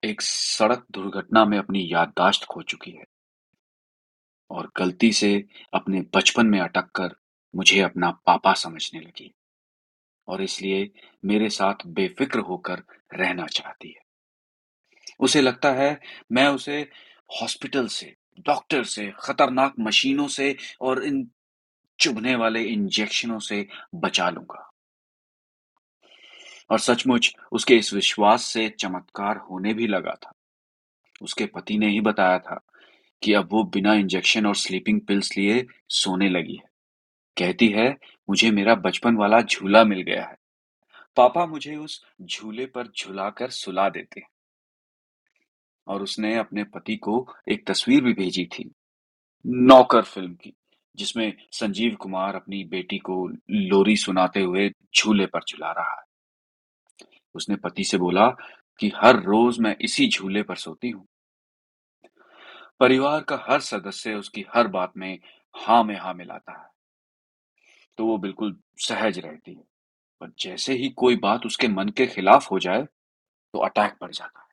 एक 0.04 0.20
सड़क 0.20 0.86
दुर्घटना 0.90 1.44
में 1.44 1.58
अपनी 1.58 1.88
याददाश्त 1.92 2.44
खो 2.44 2.62
चुकी 2.62 2.90
है 2.90 3.04
और 4.50 4.70
गलती 4.76 5.12
से 5.12 5.44
अपने 5.74 6.00
बचपन 6.16 6.46
में 6.46 6.60
अटक 6.60 6.90
कर 6.94 7.14
मुझे 7.56 7.80
अपना 7.80 8.10
पापा 8.10 8.54
समझने 8.54 9.00
लगी 9.00 9.34
और 10.28 10.42
इसलिए 10.42 10.90
मेरे 11.24 11.48
साथ 11.48 11.74
बेफिक्र 11.86 12.38
होकर 12.38 12.82
रहना 13.14 13.46
चाहती 13.46 13.88
है। 13.88 14.09
उसे 15.20 15.40
लगता 15.40 15.72
है 15.72 16.00
मैं 16.32 16.48
उसे 16.48 16.90
हॉस्पिटल 17.42 17.86
से, 17.86 18.16
डॉक्टर 18.40 18.84
से, 18.84 19.12
खतरनाक 19.18 19.74
मशीनों 19.80 20.28
से 20.28 20.56
और 20.80 21.04
इन 21.04 21.30
चुभने 22.00 22.34
वाले 22.34 22.62
इंजेक्शनों 22.62 23.38
से 23.38 23.68
बचा 23.94 24.30
लूँगा। 24.30 24.72
और 26.70 26.78
सचमुच 26.78 27.34
उसके 27.52 27.76
इस 27.76 27.94
विश्वास 27.94 28.42
से 28.42 28.68
चमत्कार 28.68 29.36
होने 29.36 29.74
भी 29.74 29.86
लगा 29.86 30.14
था। 30.14 30.32
उसके 31.22 31.46
पति 31.46 31.78
ने 31.78 31.88
ही 31.88 32.00
बताया 32.00 32.38
था 32.38 32.60
कि 33.22 33.32
अब 33.32 33.48
वो 33.52 33.64
बिना 33.64 33.94
इंजेक्शन 33.94 34.46
और 34.46 34.56
स्लीपिंग 34.56 35.00
पिल्स 35.00 35.36
लिए 35.36 35.66
सोने 35.88 36.28
लगी 36.28 36.54
है। 36.54 36.70
कहती 37.38 37.68
है, 37.68 37.96
मुझे 38.28 38.50
मेरा 38.50 38.74
बचपन 38.74 39.16
वाला 39.16 39.40
झूला 39.40 39.84
मिल 39.84 40.00
गया 40.00 40.24
है। 40.26 40.36
पापा 41.16 41.46
मुझे 41.46 41.76
उस 41.76 42.06
झूले 42.22 42.66
पर 42.66 42.86
झुलाकर 42.86 43.50
सुला 43.50 43.88
देते 43.88 44.20
हैं। 44.20 44.28
और 45.86 46.02
उसने 46.02 46.36
अपने 46.36 46.64
पति 46.64 46.96
को 46.96 47.34
एक 47.48 47.66
तस्वीर 47.66 48.04
भी 48.04 48.12
भेजी 48.12 48.44
थी, 48.44 48.70
नौकर 49.46 50.02
फ़िल्म 50.02 50.34
की, 50.34 50.52
जिसमें 50.96 51.32
संजीव 51.52 51.94
कुमार 51.94 52.34
अपनी 52.34 52.64
बेटी 52.64 52.98
को 52.98 53.28
लोरी 53.50 53.96
सुनाते 53.96 54.40
हुए 54.40 54.70
झूले 54.96 55.26
पर 55.26 55.40
झुला 55.48 55.72
रहा 55.72 55.94
है। 55.94 56.04
उसने 57.34 57.56
पति 57.56 57.84
से 57.84 57.98
बोला 57.98 58.28
कि 58.80 58.92
हर 58.96 59.22
रोज 59.22 59.58
मैं 59.60 59.76
इसी 59.80 60.08
झूले 60.08 60.42
पर 60.42 60.56
सोती 60.56 60.90
हूँ। 60.90 61.06
परिवार 62.80 63.20
का 63.20 63.44
हर 63.48 63.60
सदस्य 63.60 64.14
उसकी 64.14 64.44
हर 64.54 64.68
बात 64.68 64.92
में 64.96 65.18
हा 65.56 65.82
में 65.82 65.96
हा 65.96 66.12
मिलाता 66.12 66.52
है। 66.52 66.68
तो 67.98 68.06
वो 68.06 68.18
बिल्कुल 68.18 68.56
सहज 68.76 69.18
रहती 69.18 69.54
है। 69.54 69.64
पर 70.20 70.32
जैसे 70.40 70.74
ही 70.74 70.88
कोई 70.88 71.16
बात 71.16 71.46
उसके 71.46 71.68
मन 71.68 71.88
के 71.88 72.06
खिलाफ 72.06 72.50
हो 72.50 72.58
जाए 72.58 72.82
तो 73.54 73.58
अटैक 73.58 73.94
पड़ 74.00 74.12
जाता 74.12 74.40
है। 74.40 74.49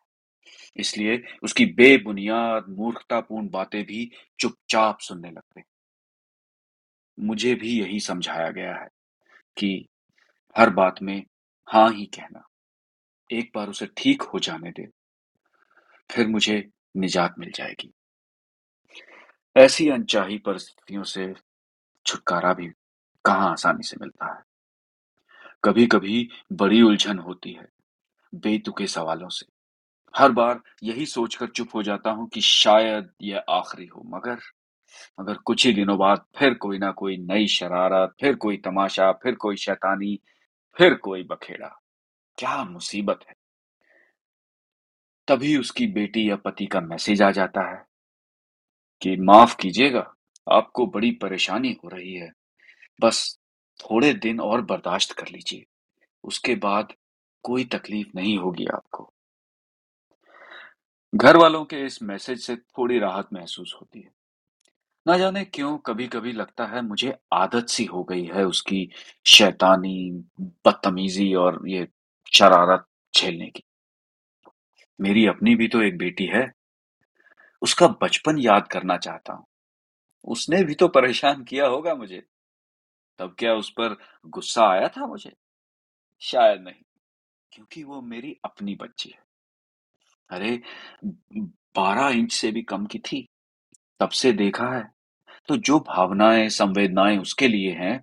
इसलिए 0.75 1.21
उसकी 1.43 1.65
बेबुनियाद, 1.65 2.65
मूर्खतापूर्ण 2.69 3.49
बातें 3.49 3.83
भी 3.83 4.09
चुपचाप 4.39 4.99
सुनने 4.99 5.31
लगते। 5.31 5.61
मुझे 7.17 7.53
भी 7.55 7.79
यही 7.79 7.99
समझाया 7.99 8.49
गया 8.51 8.75
है 8.75 8.87
कि 9.57 9.87
हर 10.55 10.69
बात 10.69 11.01
में 11.01 11.23
हाँ 11.67 11.91
ही 11.93 12.05
कहना, 12.05 12.43
एक 13.29 13.51
बार 13.55 13.69
उसे 13.69 13.85
ठीक 13.97 14.21
हो 14.21 14.39
जाने 14.39 14.71
दे, 14.71 14.87
फिर 16.09 16.27
मुझे 16.27 16.63
निजात 16.97 17.35
मिल 17.39 17.51
जाएगी। 17.55 17.93
ऐसी 19.55 19.89
अनचाही 19.89 20.37
परिस्थितियों 20.37 21.03
से 21.03 21.33
छुटकारा 22.05 22.53
भी 22.53 22.67
कहाँ 23.25 23.51
आसानी 23.51 23.83
से 23.83 23.97
मिलता 24.01 24.33
है? 24.33 24.43
कभी 25.63 25.85
कभी 25.87 26.27
बड़ी 26.53 26.81
उलझन 26.81 27.19
होती 27.19 27.53
है 27.53 27.67
बेतुके 28.33 28.87
सवालों 28.87 29.29
से। 29.29 29.45
हर 30.17 30.31
बार 30.31 30.61
यही 30.83 31.05
सोचकर 31.05 31.47
चुप 31.47 31.69
हो 31.75 31.83
जाता 31.83 32.11
हूँ 32.11 32.29
कि 32.29 32.41
शायद 32.41 33.09
यह 33.21 33.43
आखिरी 33.49 33.85
हो। 33.85 34.03
मगर 34.05 34.39
मगर 35.19 35.33
कुछ 35.33 35.65
ही 35.65 35.73
दिनों 35.73 35.97
बाद 35.97 36.25
फिर 36.37 36.53
कोई 36.53 36.77
ना 36.77 36.91
कोई 36.91 37.17
नई 37.17 37.47
शरारत, 37.47 38.15
फिर 38.21 38.35
कोई 38.35 38.57
तमाशा, 38.57 39.11
फिर 39.11 39.35
कोई 39.35 39.55
शैतानी, 39.55 40.19
फिर 40.77 40.93
कोई 40.95 41.23
बखेड़ा। 41.23 41.81
क्या 42.37 42.63
मुसीबत 42.63 43.19
है। 43.29 43.35
तभी 45.27 45.57
उसकी 45.57 45.87
बेटी 45.87 46.29
या 46.29 46.35
पति 46.35 46.65
का 46.65 46.81
मैसेज 46.81 47.21
आ 47.21 47.31
जाता 47.31 47.61
है 47.71 47.85
कि 49.01 49.15
माफ़ 49.17 49.57
कीजिएगा, 49.57 50.15
आपको 50.51 50.87
बड़ी 50.87 51.11
परेशानी 51.11 51.77
हो 51.83 51.89
रही 51.89 52.13
है। 52.13 52.31
बस 53.01 53.39
थोड़े 53.79 54.13
दिन 54.13 54.39
और 54.39 54.61
बर्दाश्त 54.61 55.11
कर 55.11 55.27
लीजिए। 55.27 55.65
उसके 56.23 56.55
बाद 56.55 56.93
कोई 57.43 57.65
तकलीफ़ 57.65 58.07
नहीं 58.15 58.37
होगी 58.37 58.65
आपको। 58.65 59.13
घर 61.13 61.37
वालों 61.37 61.65
के 61.65 61.77
इस 61.85 62.03
मैसेज 62.03 62.39
से 62.39 62.55
थोड़ी 62.55 62.99
राहत 62.99 63.27
महसूस 63.33 63.75
होती 63.81 63.99
है। 63.99 64.11
ना 65.05 65.17
जाने 65.17 65.45
क्यों 65.45 65.77
कभी 65.77 66.07
कभी 66.07 66.31
लगता 66.31 66.65
है 66.65 66.81
मुझे 66.81 67.13
आदत 67.33 67.67
सी 67.67 67.85
हो 67.85 68.03
गई 68.03 68.23
है 68.25 68.43
उसकी 68.45 68.89
शैतानी, 69.25 70.11
बदतमीजी 70.41 71.33
और 71.33 71.61
ये 71.69 71.87
शरारत 72.33 72.85
झेलने 73.13 73.45
की। 73.45 73.63
मेरी 74.99 75.25
अपनी 75.27 75.55
भी 75.55 75.67
तो 75.67 75.81
एक 75.81 75.97
बेटी 75.97 76.25
है, 76.25 76.51
उसका 77.61 77.87
बचपन 77.87 78.37
याद 78.37 78.67
करना 78.67 78.97
चाहता 78.97 79.33
हूँ। 79.33 79.45
उसने 80.27 80.63
भी 80.63 80.75
तो 80.75 80.87
परेशान 80.87 81.43
किया 81.43 81.67
होगा 81.67 81.95
मुझे। 81.95 82.23
तब 83.19 83.35
क्या 83.39 83.53
उस 83.53 83.69
पर 83.69 83.97
गुस्सा 84.25 84.69
आया 84.69 84.87
था 84.87 85.05
मुझे? 85.05 85.31
शायद 86.21 86.61
नहीं, 86.61 86.83
क्योंकि 87.51 87.83
वो 87.83 88.01
मेरी 88.01 88.37
अपनी 88.45 88.75
बच्ची 88.75 89.09
है। 89.09 89.26
अरे, 90.29 90.59
बारह 91.75 92.09
इंच 92.09 92.31
से 92.33 92.51
भी 92.51 92.61
कम 92.63 92.85
की 92.85 92.99
थी, 93.01 93.27
तब 93.99 94.09
से 94.13 94.31
देखा 94.33 94.69
है। 94.71 94.83
तो 95.49 95.57
जो 95.59 95.79
भावनाएँ, 95.81 96.49
संवेदनाएँ 96.49 97.17
उसके 97.17 97.47
लिए 97.47 97.71
हैं, 97.73 98.01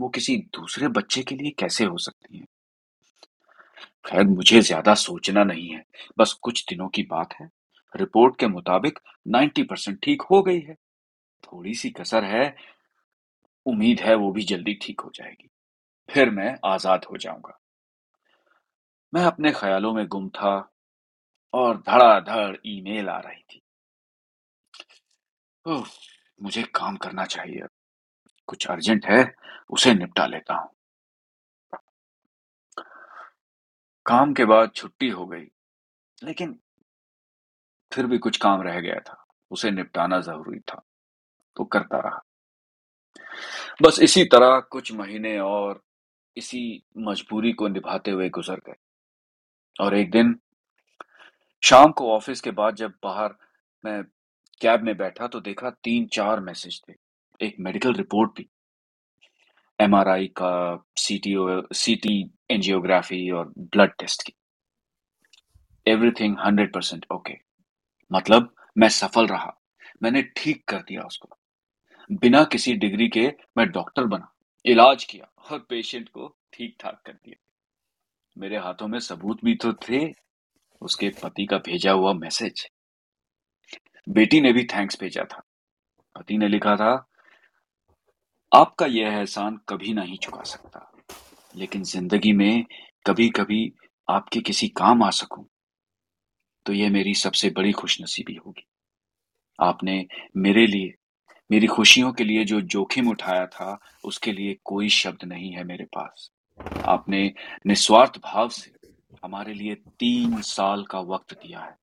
वो 0.00 0.08
किसी 0.10 0.36
दूसरे 0.54 0.88
बच्चे 0.90 1.22
के 1.22 1.34
लिए 1.34 1.52
कैसे 1.58 1.84
हो 1.84 1.98
सकती 1.98 2.38
हैं? 2.38 2.46
खैर, 4.04 4.24
मुझे 4.24 4.60
ज़्यादा 4.60 4.94
सोचना 4.94 5.44
नहीं 5.44 5.68
है, 5.70 5.82
बस 6.18 6.32
कुछ 6.42 6.64
दिनों 6.70 6.88
की 6.88 7.02
बात 7.02 7.34
है। 7.34 7.48
रिपोर्ट 7.94 8.36
के 8.40 8.46
मुताबिक 8.46 8.98
90 9.28 9.62
परसेंट 9.62 9.98
ठीक 10.02 10.22
हो 10.22 10.42
गई 10.42 10.60
है। 10.60 10.74
थोड़ी 11.44 11.74
सी 11.74 11.90
कसर 11.90 12.24
है, 12.24 12.56
उम्मीद 13.66 14.00
है 14.00 14.14
वो 14.14 14.32
भी 14.32 14.42
जल्दी 14.44 14.74
ठीक 14.82 15.00
हो 15.00 15.10
जाएगी। 15.14 15.48
फिर 16.08 16.30
मैं 16.30 16.56
आज़ाद 16.64 17.04
हो 17.12 17.16
जाऊँगा। 17.16 17.58
मैं 19.12 19.24
अपने 19.24 19.50
ख्यालों 19.52 19.92
में 19.94 20.06
गुम 20.06 20.28
था 20.28 20.56
और 21.56 21.76
धड़ाधड़ 21.78 22.56
ईमेल 22.66 23.08
आ 23.08 23.18
रही 23.18 23.42
थी। 23.42 23.60
उफ, 25.66 25.90
मुझे 26.42 26.62
काम 26.74 26.96
करना 26.96 27.24
चाहिए। 27.24 27.66
कुछ 28.48 28.66
अर्जेंट 28.66 29.06
है 29.06 29.34
उसे 29.70 29.94
निपटा 29.94 30.26
लेता 30.26 30.54
हूँ। 30.54 30.70
काम 34.06 34.34
के 34.34 34.44
बाद 34.44 34.72
छुट्टी 34.74 35.08
हो 35.08 35.26
गई 35.26 35.46
लेकिन 36.22 36.58
फिर 37.92 38.06
भी 38.06 38.18
कुछ 38.18 38.36
काम 38.36 38.62
रह 38.62 38.80
गया 38.80 38.98
था। 39.00 39.24
उसे 39.50 39.70
निपटाना 39.70 40.20
ज़रूरी 40.20 40.58
था 40.60 40.82
तो 41.56 41.64
करता 41.64 41.98
रहा। 41.98 42.22
बस 43.82 43.98
इसी 44.02 44.24
तरह 44.24 44.58
कुछ 44.60 44.92
महीने 44.92 45.38
और 45.40 45.82
इसी 46.36 46.82
मजबूरी 46.98 47.52
को 47.52 47.68
निभाते 47.68 48.10
हुए 48.10 48.28
गुजर 48.28 48.60
गए। 48.66 48.76
और 49.80 49.94
एक 49.94 50.10
दिन 50.10 50.38
शाम 51.66 51.92
को 51.92 52.12
ऑफ़िस 52.12 52.40
के 52.40 52.50
बाद 52.50 52.74
जब 52.74 52.92
बाहर 53.02 53.34
मैं 53.84 54.02
कैब 54.60 54.82
में 54.82 54.96
बैठा 54.96 55.26
तो 55.26 55.40
देखा 55.40 55.70
तीन 55.70 56.06
चार 56.06 56.40
मैसेज 56.40 56.82
थे। 56.88 56.92
एक 57.46 57.56
मेडिकल 57.60 57.94
रिपोर्ट 57.94 58.30
भी। 58.30 58.48
एमआरआई 59.80 60.26
का, 60.26 60.84
सीटीओ, 60.96 61.62
सीटी 61.72 62.30
एंजियोग्राफी 62.50 63.30
और 63.30 63.52
ब्लड 63.58 63.90
टेस्ट 63.90 64.22
की। 64.22 64.32
Everything 65.86 66.36
hundred 66.38 66.72
percent 66.72 67.06
okay. 67.12 67.34
मतलब 68.12 68.54
मैं 68.78 68.88
सफल 68.88 69.26
रहा। 69.26 69.60
मैंने 70.02 70.22
ठीक 70.22 70.64
कर 70.68 70.78
दिया 70.78 71.02
उसको। 71.02 71.28
बिना 72.12 72.44
किसी 72.44 72.74
डिग्री 72.74 73.08
के 73.08 73.32
मैं 73.56 73.70
डॉक्टर 73.70 74.04
बना। 74.04 74.34
इलाज 74.64 75.04
किया 75.04 75.32
और 75.50 75.58
पेशेंट 75.58 76.08
को 76.08 76.36
ठीक 76.52 76.76
ठाक 76.80 77.02
कर 77.06 77.12
दिया। 77.12 77.44
मेरे 78.38 78.56
हाथों 78.56 78.88
में 78.88 78.98
सबूत 78.98 79.44
भी 79.44 79.54
तो 79.54 79.72
थे। 79.72 80.25
उसके 80.82 81.08
पति 81.22 81.46
का 81.46 81.58
भेजा 81.58 81.92
हुआ 81.92 82.12
मैसेज 82.14 82.66
बेटी 84.06 84.40
ने 84.40 84.52
भी 84.52 84.64
थैंक्स 84.66 85.00
भेजा 85.00 85.22
था। 85.24 85.42
पति 86.16 86.36
ने 86.38 86.48
लिखा 86.48 86.74
था, 86.76 86.92
आपका 88.52 88.86
यह 88.86 89.08
एहसान 89.08 89.58
कभी 89.68 89.92
नहीं 89.94 90.18
चुका 90.18 90.42
सकता, 90.44 90.92
लेकिन 91.54 91.82
ज़िंदगी 91.84 92.32
में 92.34 92.64
कभी 93.06 93.28
कभी 93.30 93.72
आपके 94.08 94.40
किसी 94.40 94.68
काम 94.76 95.02
आ 95.02 95.10
सकूँ 95.12 95.46
तो 96.66 96.72
यह 96.72 96.90
मेरी 96.90 97.14
सबसे 97.14 97.50
बड़ी 97.50 97.72
खुशनसीबी 97.72 98.34
होगी। 98.36 98.66
आपने 99.58 100.06
मेरे 100.36 100.66
लिए, 100.66 100.92
मेरी 101.50 101.66
खुशियों 101.66 102.12
के 102.12 102.24
लिए 102.24 102.44
जो 102.44 102.60
जोखिम 102.62 103.08
उठाया 103.08 103.44
था, 103.46 103.78
उसके 104.04 104.32
लिए 104.32 104.56
कोई 104.64 104.88
शब्द 104.90 105.24
नहीं 105.24 105.50
है 105.52 105.64
मेरे 105.64 105.84
पास। 105.94 106.30
आपने 106.86 107.32
निस्वार्थ 107.66 108.18
भाव 108.24 108.48
से 108.48 108.70
हमारे 109.26 109.54
लिए 109.54 109.74
तीन 109.74 110.42
साल 110.42 110.84
का 110.84 111.00
वक्त 111.00 111.34
दिया 111.34 111.60
है। 111.60 111.78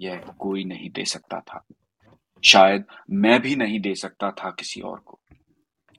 यह 0.00 0.24
कोई 0.38 0.64
नहीं 0.64 0.90
दे 0.90 1.04
सकता 1.04 1.40
था। 1.40 1.66
शायद 2.44 2.84
मैं 3.10 3.40
भी 3.40 3.56
नहीं 3.56 3.80
दे 3.80 3.94
सकता 3.94 4.30
था 4.30 4.50
किसी 4.50 4.80
और 4.80 5.00
को। 5.00 5.20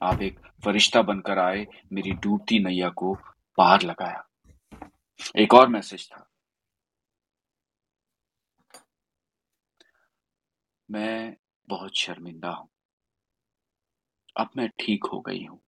आप 0.01 0.21
एक 0.21 0.39
फरिश्ता 0.65 1.01
बनकर 1.01 1.39
आए, 1.39 1.67
मेरी 1.93 2.11
डूबती 2.11 2.59
नैया 2.59 2.89
को 2.89 3.15
पार 3.57 3.81
लगाया। 3.81 4.27
एक 5.37 5.53
और 5.53 5.67
मैसेज 5.67 6.09
था। 6.11 6.29
मैं 10.91 11.35
बहुत 11.67 11.97
शर्मिंदा 11.97 12.49
हूँ। 12.49 12.69
अब 14.37 14.49
मैं 14.57 14.69
ठीक 14.69 15.03
हो 15.13 15.19
गई 15.19 15.45
हूँ। 15.45 15.61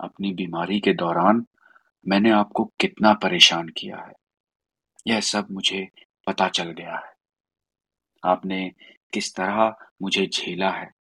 अपनी 0.00 0.32
बीमारी 0.32 0.80
के 0.80 0.92
दौरान 0.92 1.46
मैंने 2.08 2.30
आपको 2.30 2.64
कितना 2.64 3.14
परेशान 3.14 3.68
किया 3.68 3.96
है। 3.96 4.12
यह 5.06 5.20
सब 5.20 5.46
मुझे 5.50 5.88
पता 6.26 6.48
चल 6.48 6.70
गया 6.70 6.96
है। 6.96 7.12
आपने 8.24 8.72
किस 9.12 9.34
तरह 9.34 9.76
मुझे 10.02 10.26
झेला 10.26 10.70
है, 10.70 10.92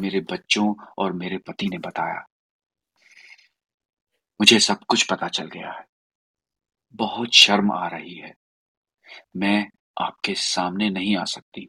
मेरे 0.00 0.20
बच्चों 0.20 0.74
और 0.98 1.12
मेरे 1.12 1.38
पति 1.38 1.68
ने 1.68 1.78
बताया। 1.78 2.20
मुझे 4.40 4.60
सब 4.60 4.84
कुछ 4.84 5.06
पता 5.06 5.28
चल 5.28 5.46
गया 5.46 5.72
है। 5.72 5.86
बहुत 6.92 7.34
शर्म 7.34 7.72
आ 7.72 7.88
रही 7.88 8.14
है। 8.14 8.34
मैं 9.36 9.70
आपके 10.00 10.34
सामने 10.34 10.90
नहीं 10.90 11.16
आ 11.16 11.24
सकती। 11.24 11.68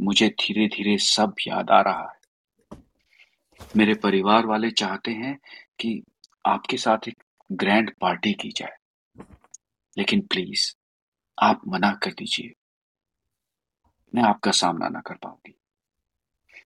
मुझे 0.00 0.28
धीरे 0.28 0.68
धीरे 0.68 0.98
सब 0.98 1.34
याद 1.46 1.70
आ 1.70 1.80
रहा 1.80 2.10
है। 2.10 2.16
मेरे 3.76 3.94
परिवार 3.94 4.46
वाले 4.46 4.70
चाहते 4.70 5.10
हैं 5.10 5.38
कि 5.80 6.02
आपके 6.46 6.76
साथ 6.76 7.08
एक 7.08 7.22
ग्रैंड 7.52 7.90
पार्टी 8.00 8.32
की 8.32 8.48
जाए। 8.48 9.24
लेकिन 9.96 10.20
प्लीज़ 10.20 10.72
आप 11.38 11.60
मना 11.68 11.92
कर 11.94 12.12
दीजिए। 12.12 12.52
मैं 14.14 14.22
आपका 14.22 14.50
सामना 14.50 14.88
ना 14.88 15.00
कर 15.00 15.14
पाऊँगी। 15.14 15.54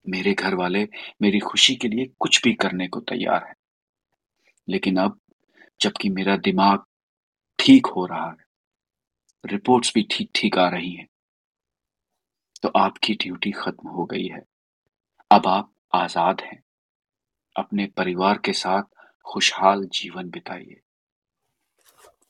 मेरे 0.09 0.33
घर 0.33 0.55
वाले 0.55 0.87
मेरी 1.21 1.39
खुशी 1.39 1.75
के 1.75 1.87
लिए 1.87 2.05
कुछ 2.19 2.41
भी 2.43 2.53
करने 2.53 2.87
को 2.87 2.99
तैयार 2.99 3.45
है। 3.47 3.53
लेकिन 4.67 4.97
अब, 4.97 5.19
जबकि 5.81 6.09
मेरा 6.09 6.37
दिमाग 6.37 6.83
ठीक 7.59 7.85
हो 7.85 8.05
रहा 8.05 8.29
है 8.29 8.49
रिपोर्ट्स 9.43 9.91
भी 9.95 10.07
ठीक 10.11 10.29
ठीक 10.35 10.57
आ 10.57 10.67
रही 10.69 10.91
हैं 10.91 11.07
तो 12.63 12.69
आपकी 12.69 13.13
ड्यूटी 13.13 13.51
खत्म 13.51 13.89
हो 13.89 14.05
गई 14.05 14.27
है। 14.27 14.41
अब 15.31 15.47
आप 15.47 15.71
आज़ाद 15.93 16.41
हैं। 16.41 16.61
अपने 17.55 17.85
परिवार 17.87 18.37
के 18.37 18.53
साथ 18.53 18.83
खुशहाल 19.25 19.83
जीवन 19.93 20.29
बिताइए। 20.29 20.79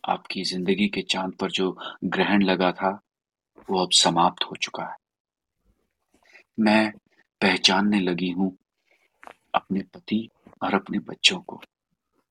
आपकी 0.10 0.44
ज़िंदगी 0.44 0.88
के 0.88 1.02
चाँद 1.02 1.34
पर 1.34 1.52
जो 1.52 1.72
ग्रहण 2.04 2.44
लगा 2.44 2.72
था, 2.72 3.00
वो 3.70 3.84
अब 3.84 3.92
समाप्त 3.92 4.44
हो 4.44 4.56
चुका 4.56 4.84
है। 4.84 4.96
मैं 6.58 6.92
पहचानने 7.42 8.00
लगी 8.00 8.30
हूँ 8.30 8.56
अपने 9.56 9.82
पति 9.94 10.28
और 10.64 10.74
अपने 10.74 11.00
बच्चों 11.00 11.40
को 11.40 11.62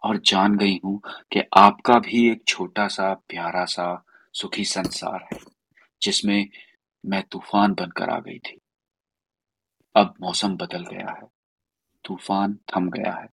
और 0.03 0.17
जान 0.17 0.57
गई 0.57 0.81
हूँ 0.85 1.01
कि 1.33 1.43
आपका 1.57 1.99
भी 1.99 2.31
एक 2.31 2.45
छोटा 2.47 2.87
सा 2.89 3.13
प्यारा 3.15 3.65
सा 3.65 4.05
सुखी 4.35 4.65
संसार 4.65 5.29
है, 5.33 5.39
जिसमें 6.03 6.49
मैं 7.05 7.23
तूफ़ान 7.23 7.75
बनकर 7.75 8.11
आ 8.11 8.19
गई 8.19 8.39
थी। 8.39 8.61
अब 9.95 10.15
मौसम 10.21 10.57
बदल 10.57 10.85
गया 10.85 11.11
है, 11.11 11.29
तूफ़ान 12.05 12.59
थम 12.75 12.91
गया 12.91 13.13
है। 13.13 13.29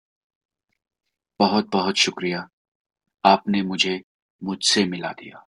बहुत 1.39 1.69
बहुत 1.71 1.95
शुक्रिया। 1.95 2.49
आपने 3.25 3.61
मुझे 3.61 4.01
मुझसे 4.43 4.85
मिला 4.85 5.11
दिया 5.11 5.45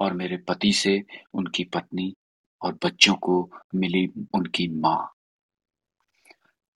और 0.00 0.12
मेरे 0.12 0.36
पति 0.36 0.72
से 0.72 1.04
उनकी 1.34 1.64
पत्नी 1.64 2.14
और 2.62 2.78
बच्चों 2.84 3.14
को 3.14 3.50
मिली 3.74 4.28
उनकी 4.34 4.68
माँ। 4.68 5.12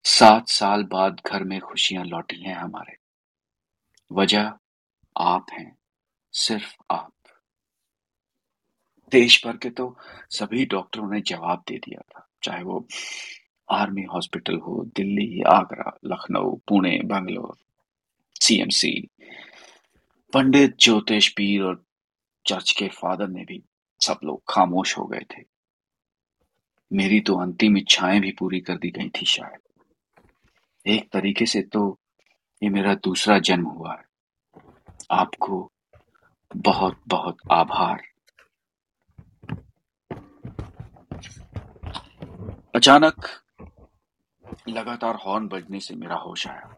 सात 0.05 0.49
साल 0.49 0.85
बाद 0.85 1.21
घर 1.27 1.45
में 1.45 1.61
खुशियाँ 1.61 2.05
लौटी 2.05 2.43
हैं 2.43 2.55
हमारे। 2.55 2.97
वजह 4.13 4.53
आप 5.19 5.47
हैं, 5.53 5.77
सिर्फ़ 6.33 6.77
आप। 6.91 7.13
देश 9.11 9.47
भर 9.47 9.57
के 9.57 9.71
तो 9.71 9.99
सभी 10.31 10.67
डॉक्टरों 10.67 11.11
ने 11.11 11.21
जवाब 11.21 11.65
दे 11.69 11.79
दिया 11.79 12.01
था, 12.01 12.29
चाहे 12.43 12.63
वो 12.63 12.87
आर्मी 13.71 14.03
हॉस्पिटल 14.03 14.57
हो, 14.57 14.85
दिल्ली, 14.97 15.43
आगरा, 15.43 15.99
लखनऊ, 16.05 16.57
पुणे, 16.69 17.01
बंगलोर। 17.05 17.72
सीएमसी 18.43 19.09
पंडित 20.33 20.77
ज्योतिष 20.81 21.29
पीर 21.29 21.63
और 21.63 21.85
चर्च 22.47 22.73
के 22.73 22.89
फादर 22.89 23.29
ने 23.29 23.45
भी 23.45 23.63
सब 24.01 24.19
लोग 24.25 24.43
खामोश 24.49 24.99
हो 24.99 25.05
गए 25.05 25.27
थे। 25.31 25.43
मेरी 26.93 27.21
तो 27.21 27.37
अंतिम 27.39 27.77
इच्छाएँ 27.77 28.21
भी 28.21 28.33
पूरी 28.33 28.61
कर 28.61 28.77
दी 28.77 28.91
गई 28.91 29.09
थी 29.09 29.27
शायद। 29.27 29.61
एक 30.87 31.11
तरीके 31.13 31.47
से 31.47 31.63
तो 31.63 32.01
ये 32.63 32.69
मेरा 32.69 32.95
दूसरा 32.95 33.39
जन्म 33.39 33.67
हुआ 33.67 33.95
है। 33.95 34.05
आपको 35.11 35.73
बहुत 36.57 37.01
बहुत 37.09 37.37
आभार। 37.53 38.03
अचानक 42.75 43.29
लगातार 44.69 45.15
हॉर्न 45.15 45.49
बजने 45.49 45.81
से 45.81 45.95
मेरा 45.95 46.17
होश 46.17 46.47
आया। 46.47 46.75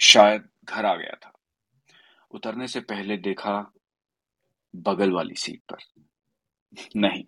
शायद 0.00 0.48
घर 0.64 0.86
आ 0.86 0.94
गया 0.94 1.16
था। 1.24 1.32
उतरने 2.30 2.66
से 2.68 2.80
पहले 2.80 3.16
देखा 3.16 3.72
बगल 4.76 5.12
वाली 5.12 5.34
सीट 5.34 5.62
पर। 5.72 6.02
नहीं। 6.96 7.24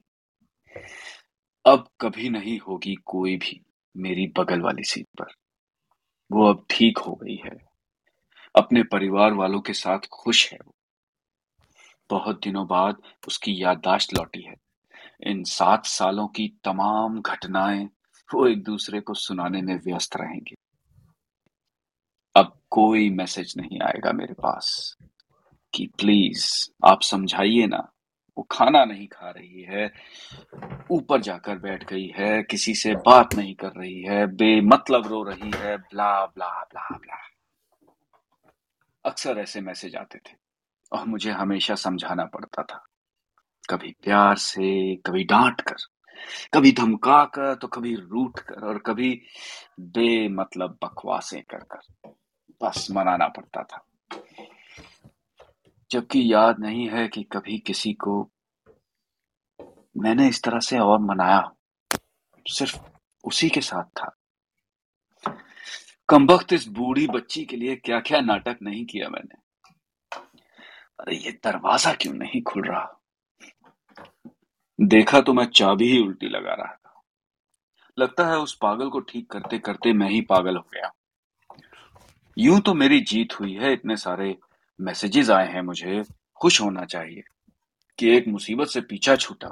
अब 1.66 1.88
कभी 2.00 2.28
नहीं 2.28 2.58
होगी 2.58 2.94
कोई 2.94 3.36
भी 3.36 3.60
मेरी 3.96 4.26
बगल 4.26 4.60
वाली 4.60 4.84
सीट 4.84 5.06
पर। 5.18 5.26
वो 6.32 6.46
अब 6.46 6.66
ठीक 6.70 6.98
हो 6.98 7.14
गई 7.14 7.36
है। 7.36 7.68
अपने 8.56 8.82
परिवार 8.82 9.32
वालों 9.32 9.60
के 9.60 9.72
साथ 9.72 9.98
खुश 10.12 10.52
है 10.52 10.58
वो। 10.66 10.74
बहुत 12.10 12.40
दिनों 12.44 12.66
बाद 12.66 13.02
उसकी 13.28 13.62
याददाश्त 13.62 14.14
लौटी 14.14 14.42
है। 14.42 14.54
इन 15.22 15.44
सात 15.44 15.86
सालों 15.86 16.28
की 16.28 16.48
तमाम 16.64 17.20
घटनाएँ 17.20 17.84
वो 18.34 18.46
एक 18.46 18.62
दूसरे 18.62 19.00
को 19.00 19.14
सुनाने 19.14 19.62
में 19.62 19.74
व्यस्त 19.74 20.16
रहेंगे। 20.16 20.54
कोई 22.72 23.08
मैसेज 23.10 23.54
नहीं 23.56 23.80
आएगा 23.82 24.12
मेरे 24.12 24.34
पास 24.34 24.96
कि 25.74 25.86
प्लीज़ 25.98 26.46
आप 26.84 27.02
समझाइए 27.02 27.66
ना। 27.66 27.88
वो 28.36 28.46
खाना 28.50 28.84
नहीं 28.84 29.06
खा 29.08 29.30
रही 29.30 29.62
है, 29.62 29.90
ऊपर 30.90 31.20
जाकर 31.20 31.58
बैठ 31.58 31.84
गई 31.84 32.06
है, 32.16 32.42
किसी 32.42 32.74
से 32.74 32.94
बात 32.96 33.34
नहीं 33.34 33.54
कर 33.54 33.72
रही 33.76 34.00
है, 34.02 34.26
बेमतलब 34.26 35.06
रो 35.06 35.22
रही 35.22 35.50
है, 35.56 35.76
ब्ला 35.76 36.26
ब्ला 36.26 36.50
ब्ला 36.64 36.96
ब्ला। 36.96 37.16
अक्सर 39.04 39.38
ऐसे 39.38 39.60
मैसेज 39.60 39.96
आते 39.96 40.18
थे 40.18 40.36
और 40.92 41.04
मुझे 41.06 41.30
हमेशा 41.30 41.74
समझाना 41.74 42.24
पड़ता 42.24 42.62
था। 42.62 42.84
कभी 43.70 43.94
प्यार 44.02 44.36
से, 44.36 44.96
कभी 44.96 45.24
डांट 45.24 45.60
कर, 45.60 45.76
कभी 46.54 46.72
धमका 46.72 47.24
कर 47.24 47.54
तो 47.54 47.68
कभी 47.68 47.94
रूठ 47.94 48.38
कर 48.40 48.66
और 48.66 48.78
कभी 48.78 49.10
बेमतलब 49.80 50.78
बकवासें 50.84 51.42
कर 51.42 51.64
कर। 51.72 52.14
बस 52.62 52.88
मनाना 52.90 53.28
पड़ता 53.28 53.62
था। 53.62 53.84
जबकि 55.90 56.32
याद 56.32 56.58
नहीं 56.58 56.90
है 56.90 57.08
कि 57.08 57.22
कभी 57.22 57.58
किसी 57.58 57.92
को 57.92 58.30
मैंने 59.96 60.28
इस 60.28 60.42
तरह 60.42 60.58
से 60.58 60.78
और 60.78 60.98
मनाया। 60.98 61.52
सिर्फ़ 62.48 62.78
उसी 63.24 63.48
के 63.48 63.60
साथ 63.60 63.84
था। 63.84 64.14
कम 66.08 66.26
वक्त 66.26 66.52
इस 66.52 66.68
बूढ़ी 66.68 67.06
बच्ची 67.06 67.44
के 67.44 67.56
लिए 67.56 67.76
क्या 67.76 68.00
क्या 68.00 68.20
नाटक 68.20 68.58
नहीं 68.62 68.86
किया 68.86 69.08
मैंने। 69.08 69.34
अरे, 71.00 71.16
ये 71.16 71.32
दरवाज़ा 71.44 71.92
क्यों 71.94 72.14
नहीं 72.14 72.42
खुल 72.42 72.62
रहा? 72.62 72.94
देखा 74.80 75.20
तो 75.20 75.32
मैं 75.32 75.44
चाबी 75.44 75.92
ही 75.92 75.98
उल्टी 75.98 76.28
लगा 76.28 76.54
रहा 76.54 76.74
था। 76.74 77.02
लगता 77.98 78.28
है 78.28 78.38
उस 78.38 78.58
पागल 78.62 78.90
को 78.90 79.00
ठीक 79.00 79.30
करते 79.30 79.58
करते 79.58 79.92
मैं 79.92 80.08
ही 80.08 80.20
पागल 80.20 80.56
हो 80.56 80.68
गया। 80.74 80.92
यूँ 82.38 82.60
तो 82.60 82.72
मेरी 82.74 83.00
जीत 83.00 83.32
हुई 83.40 83.52
है, 83.52 83.72
इतने 83.72 83.96
सारे 83.96 84.36
मैसेजेस 84.80 85.30
आए 85.30 85.46
हैं 85.52 85.62
मुझे। 85.62 86.02
खुश 86.40 86.60
होना 86.60 86.84
चाहिए 86.84 87.22
कि 87.98 88.10
एक 88.16 88.28
मुसीबत 88.28 88.68
से 88.68 88.80
पीछा 88.80 89.16
छूटा। 89.16 89.48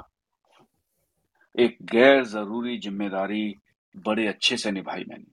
एक 1.55 1.77
गैर 1.83 2.23
ज़रूरी 2.25 2.77
ज़िम्मेदारी 2.77 3.55
बड़े 3.95 4.27
अच्छे 4.27 4.57
से 4.57 4.71
निभाई 4.71 5.03
मैंने। 5.09 5.25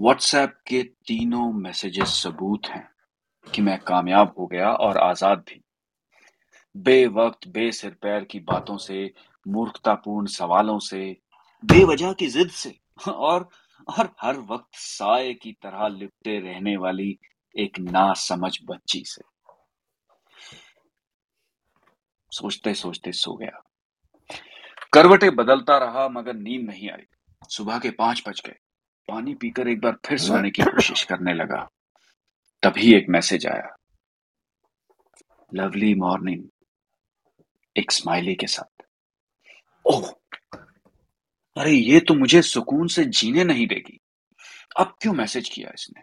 व्हाट्सएप 0.00 0.58
के 0.66 0.82
तीनों 1.06 1.52
मैसेजेस 1.52 2.20
सबूत 2.22 2.66
हैं 2.66 2.88
कि 3.46 3.62
मैं 3.62 3.78
कामयाब 3.78 4.34
हो 4.38 4.46
गया 4.46 4.70
और 4.70 4.98
आज़ाद 4.98 5.44
भी। 5.48 5.60
बेवक्त 6.74 7.48
बेसिर 7.48 7.96
पैर 8.02 8.24
की 8.24 8.40
बातों 8.42 8.76
से, 8.78 9.12
मूर्खतापूर्ण 9.46 10.26
सवालों 10.28 10.78
से, 10.78 11.16
बेवजह 11.62 12.12
की 12.12 12.26
जिद 12.28 12.50
से 12.50 12.78
और 13.08 13.48
और 13.88 14.14
हर 14.20 14.38
वक्त 14.38 14.74
साय 14.74 15.34
की 15.34 15.52
तरह 15.52 15.88
लिपटे 15.88 16.40
रहने 16.40 16.76
वाली 16.76 17.18
एक 17.58 17.78
ना 17.78 18.12
समझ 18.12 18.58
बच्ची 18.64 19.04
से। 19.06 19.22
सोचते 22.30 22.74
सोचते 22.74 23.12
सो 23.12 23.34
गया। 23.34 23.62
करवटे 24.92 25.30
बदलता 25.30 25.78
रहा, 25.78 26.08
मगर 26.08 26.34
नींद 26.34 26.66
नहीं 26.66 26.90
आई। 26.90 27.04
सुबह 27.48 27.78
के 27.78 27.90
पाँच 27.90 28.22
बज 28.28 28.42
गए। 28.46 28.56
पानी 29.08 29.34
पीकर 29.34 29.68
एक 29.68 29.80
बार 29.80 29.96
फिर 30.06 30.18
सोने 30.18 30.50
की 30.50 30.62
कोशिश 30.62 31.04
करने 31.04 31.34
लगा। 31.34 31.70
तभी 32.62 32.94
एक 32.94 33.06
मैसेज 33.08 33.46
आया। 33.46 33.76
Lovely 35.54 35.94
morning. 35.94 36.44
एक 37.76 37.92
स्माइली 37.92 38.34
के 38.34 38.46
साथ। 38.46 38.84
ओह! 39.86 40.12
अरे, 41.56 41.70
ये 41.70 42.00
तो 42.00 42.14
मुझे 42.14 42.42
सुकून 42.42 42.86
से 42.86 43.04
जीने 43.04 43.44
नहीं 43.44 43.66
देगी। 43.66 44.00
अब 44.76 44.94
क्यों 45.02 45.12
मैसेज 45.12 45.48
किया 45.48 45.70
इसने? 45.74 46.02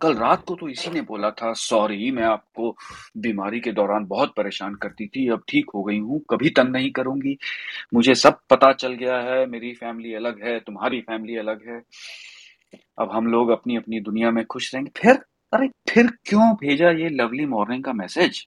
कल 0.00 0.14
रात 0.14 0.44
को 0.44 0.54
तो 0.54 0.68
इसी 0.68 0.90
ने 0.90 1.00
बोला 1.00 1.30
था, 1.30 1.52
सॉरी, 1.52 2.10
मैं 2.10 2.22
आपको 2.22 2.76
बीमारी 3.16 3.60
के 3.60 3.72
दौरान 3.72 4.04
बहुत 4.04 4.34
परेशान 4.36 4.74
करती 4.74 5.06
थी, 5.06 5.28
अब 5.28 5.44
ठीक 5.48 5.66
हो 5.74 5.82
गई 5.82 5.98
हूँ, 5.98 6.24
कभी 6.30 6.50
तंग 6.50 6.68
नहीं 6.68 6.90
करूँगी। 6.90 7.38
मुझे 7.94 8.14
सब 8.14 8.40
पता 8.50 8.72
चल 8.72 8.92
गया 8.92 9.18
है, 9.18 9.46
मेरी 9.46 9.74
फैमिली 9.74 10.14
अलग 10.14 10.46
है, 10.46 10.60
तुम्हारी 10.60 11.00
फैमिली 11.00 11.36
अलग 11.36 11.68
है। 11.68 11.82
अब 12.98 13.10
हम 13.12 13.26
लोग 13.26 13.48
अपनी 13.48 13.76
अपनी 13.76 14.00
दुनिया 14.00 14.30
में 14.30 14.46
खुश 14.46 14.74
रहेंगे। 14.74 14.90
फिर, 15.00 15.14
अरे, 15.52 15.68
फिर 15.68 16.06
क्यों 16.06 16.54
भेजा 16.54 16.90
ये 16.90 17.08
लवली 17.08 17.46
मॉर्निंग 17.46 17.84
का 17.84 17.92
मैसेज? 17.92 18.46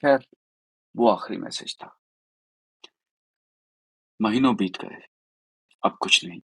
खैर, 0.00 0.18
वो 0.96 1.08
आखिरी 1.08 1.40
मैसेज 1.40 1.76
था। 1.76 1.94
महीनों 4.22 4.56
बीत 4.56 4.76
गए। 4.76 5.06
अब 5.84 5.96
कुछ 6.00 6.24
नहीं। 6.24 6.40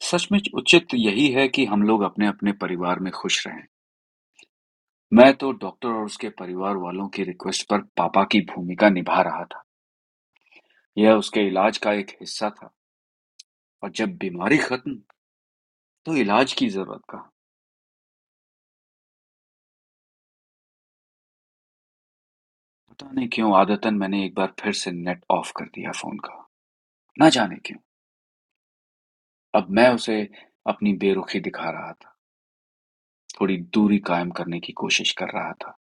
सचमुच 0.00 0.48
उचित 0.54 0.86
यही 0.94 1.28
है 1.28 1.48
कि 1.48 1.64
हम 1.64 1.82
लोग 1.82 2.02
अपने 2.02 2.26
अपने 2.26 2.52
परिवार 2.52 2.98
में 2.98 3.12
खुश 3.12 3.46
रहें। 3.46 3.66
मैं 5.12 5.34
तो 5.34 5.52
डॉक्टर 5.52 5.88
और 5.88 6.04
उसके 6.04 6.28
परिवार 6.28 6.76
वालों 6.76 7.08
की 7.08 7.22
रिक्वेस्ट 7.22 7.68
पर 7.68 7.78
पापा 7.78 8.24
की 8.24 8.40
भूमिका 8.40 8.88
निभा 8.88 9.22
रहा 9.22 9.44
था। 9.44 9.64
यह 10.98 11.12
उसके 11.12 11.40
इलाज 11.40 11.78
का 11.78 11.92
एक 11.92 12.10
हिस्सा 12.10 12.50
था। 12.50 12.74
और 13.82 13.90
जब 13.90 14.16
बीमारी 14.16 14.58
खत्म 14.58 15.02
तो 16.04 16.16
इलाज 16.16 16.52
की 16.52 16.68
ज़रूरत 16.68 17.00
कहा 17.10 17.31
पता 23.02 23.10
नहीं 23.12 23.28
क्यों 23.28 23.58
आदतन 23.58 23.94
मैंने 23.94 24.26
एक 24.26 24.34
बार 24.34 24.54
फिर 24.60 24.72
से 24.72 24.90
नेट 24.90 25.24
ऑफ़ 25.30 25.52
कर 25.56 25.64
दिया 25.64 25.92
फ़ोन 25.92 26.16
का। 26.16 26.48
ना 27.18 27.28
जाने 27.28 27.56
क्यों। 27.56 27.78
अब 29.54 29.70
मैं 29.70 29.94
उसे 29.94 30.30
अपनी 30.66 30.92
बेरुखी 30.92 31.40
दिखा 31.40 31.70
रहा 31.70 31.92
था। 31.92 32.16
थोड़ी 33.40 33.56
दूरी 33.56 33.98
कायम 33.98 34.30
करने 34.30 34.60
की 34.60 34.72
कोशिश 34.72 35.12
कर 35.12 35.24
रहा 35.24 35.52
था। 35.52 35.78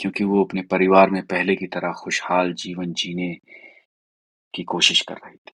क्योंकि 0.00 0.24
वो 0.24 0.44
अपने 0.44 0.62
परिवार 0.62 1.10
में 1.10 1.26
पहले 1.26 1.56
की 1.56 1.66
तरह 1.66 1.92
खुशहाल 1.92 2.52
जीवन 2.52 2.92
जीने 2.92 3.34
की 4.54 4.62
कोशिश 4.62 5.00
कर 5.00 5.14
रही 5.14 5.36
थी। 5.36 5.52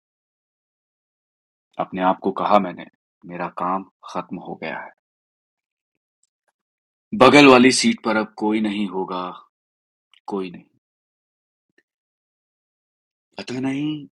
अपने 1.78 2.02
आप 2.02 2.18
को 2.18 2.32
कहा 2.32 2.58
मैंने, 2.58 2.86
मेरा 3.26 3.48
काम 3.48 3.84
खत्म 3.84 4.36
हो 4.36 4.54
गया 4.54 4.78
है। 4.78 5.01
बगल 7.14 7.46
वाली 7.46 7.70
सीट 7.72 8.04
पर 8.04 8.16
अब 8.16 8.34
कोई 8.34 8.60
नहीं 8.60 8.86
होगा, 8.88 9.48
कोई 10.26 10.50
नहीं। 10.50 10.64
पता 13.38 13.60
नहीं, 13.60 14.08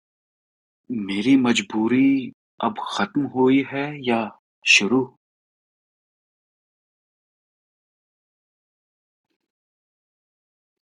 मेरी 0.91 1.35
मजबूरी 1.37 2.33
अब 2.63 2.75
खत्म 2.97 3.25
हुई 3.25 3.63
है 3.63 4.09
या 4.09 4.39
शुरू? 4.67 5.17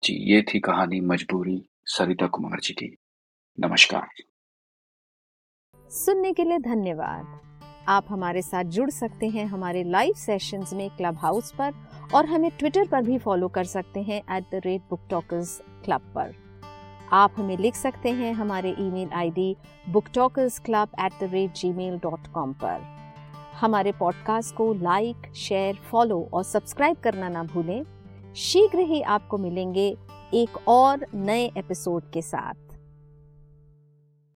जी, 0.02 0.14
ये 0.34 0.42
थी 0.42 0.60
कहानी 0.60 1.00
मजबूरी 1.00 1.68
सरिता 1.86 2.26
कुमार 2.26 2.60
जी 2.60 2.74
की। 2.74 2.96
नमस्कार। 3.60 4.08
सुनने 5.90 6.32
के 6.32 6.44
लिए 6.44 6.58
धन्यवाद। 6.58 7.53
आप 7.88 8.06
हमारे 8.08 8.42
साथ 8.42 8.64
जुड़ 8.64 8.90
सकते 8.90 9.28
हैं 9.28 9.44
हमारे 9.46 9.82
लाइव 9.84 10.12
सेशंस 10.16 10.72
में 10.74 10.88
क्लब 10.90 11.16
हाउस 11.16 11.52
पर 11.52 11.72
और 12.14 12.26
हमें 12.26 12.50
ट्विटर 12.58 12.86
पर 12.88 13.02
भी 13.02 13.18
फॉलो 13.18 13.48
कर 13.48 13.64
सकते 13.64 14.02
हैं 14.02 14.20
at 14.36 14.44
the 14.52 14.60
rate 14.64 14.82
Book 14.90 15.00
Talkers 15.10 15.60
Club 15.84 16.00
पर। 16.14 16.32
आप 17.12 17.34
हमें 17.36 17.56
लिख 17.58 17.74
सकते 17.74 18.10
हैं 18.10 18.32
हमारे 18.34 18.74
email 18.78 19.10
ID 19.14 19.56
Book 19.90 20.08
Talkers 20.14 20.58
Club 20.58 20.88
at 21.00 21.12
the 21.20 21.30
rate 21.32 21.54
Gmail 21.72 21.98
dot 21.98 22.26
com 22.26 22.52
पर। 22.52 22.80
हमारे 23.60 23.92
पॉडकास्ट 23.92 24.54
को 24.54 24.72
लाइक 24.74 25.32
शेयर 25.36 25.74
फॉलो 25.90 26.28
और 26.34 26.42
सब्सक्राइब 26.42 26.96
करना 26.96 27.28
ना 27.28 27.42
भूलें। 27.44 27.84
शीघ्र 28.36 28.78
ही 28.78 29.02
आपको 29.02 29.38
मिलेंगे 29.38 29.96
एक 30.34 30.68
और 30.68 31.06
नए 31.14 31.50
एपिसोड 31.58 32.10
के 32.10 32.22
साथ। 32.22 32.63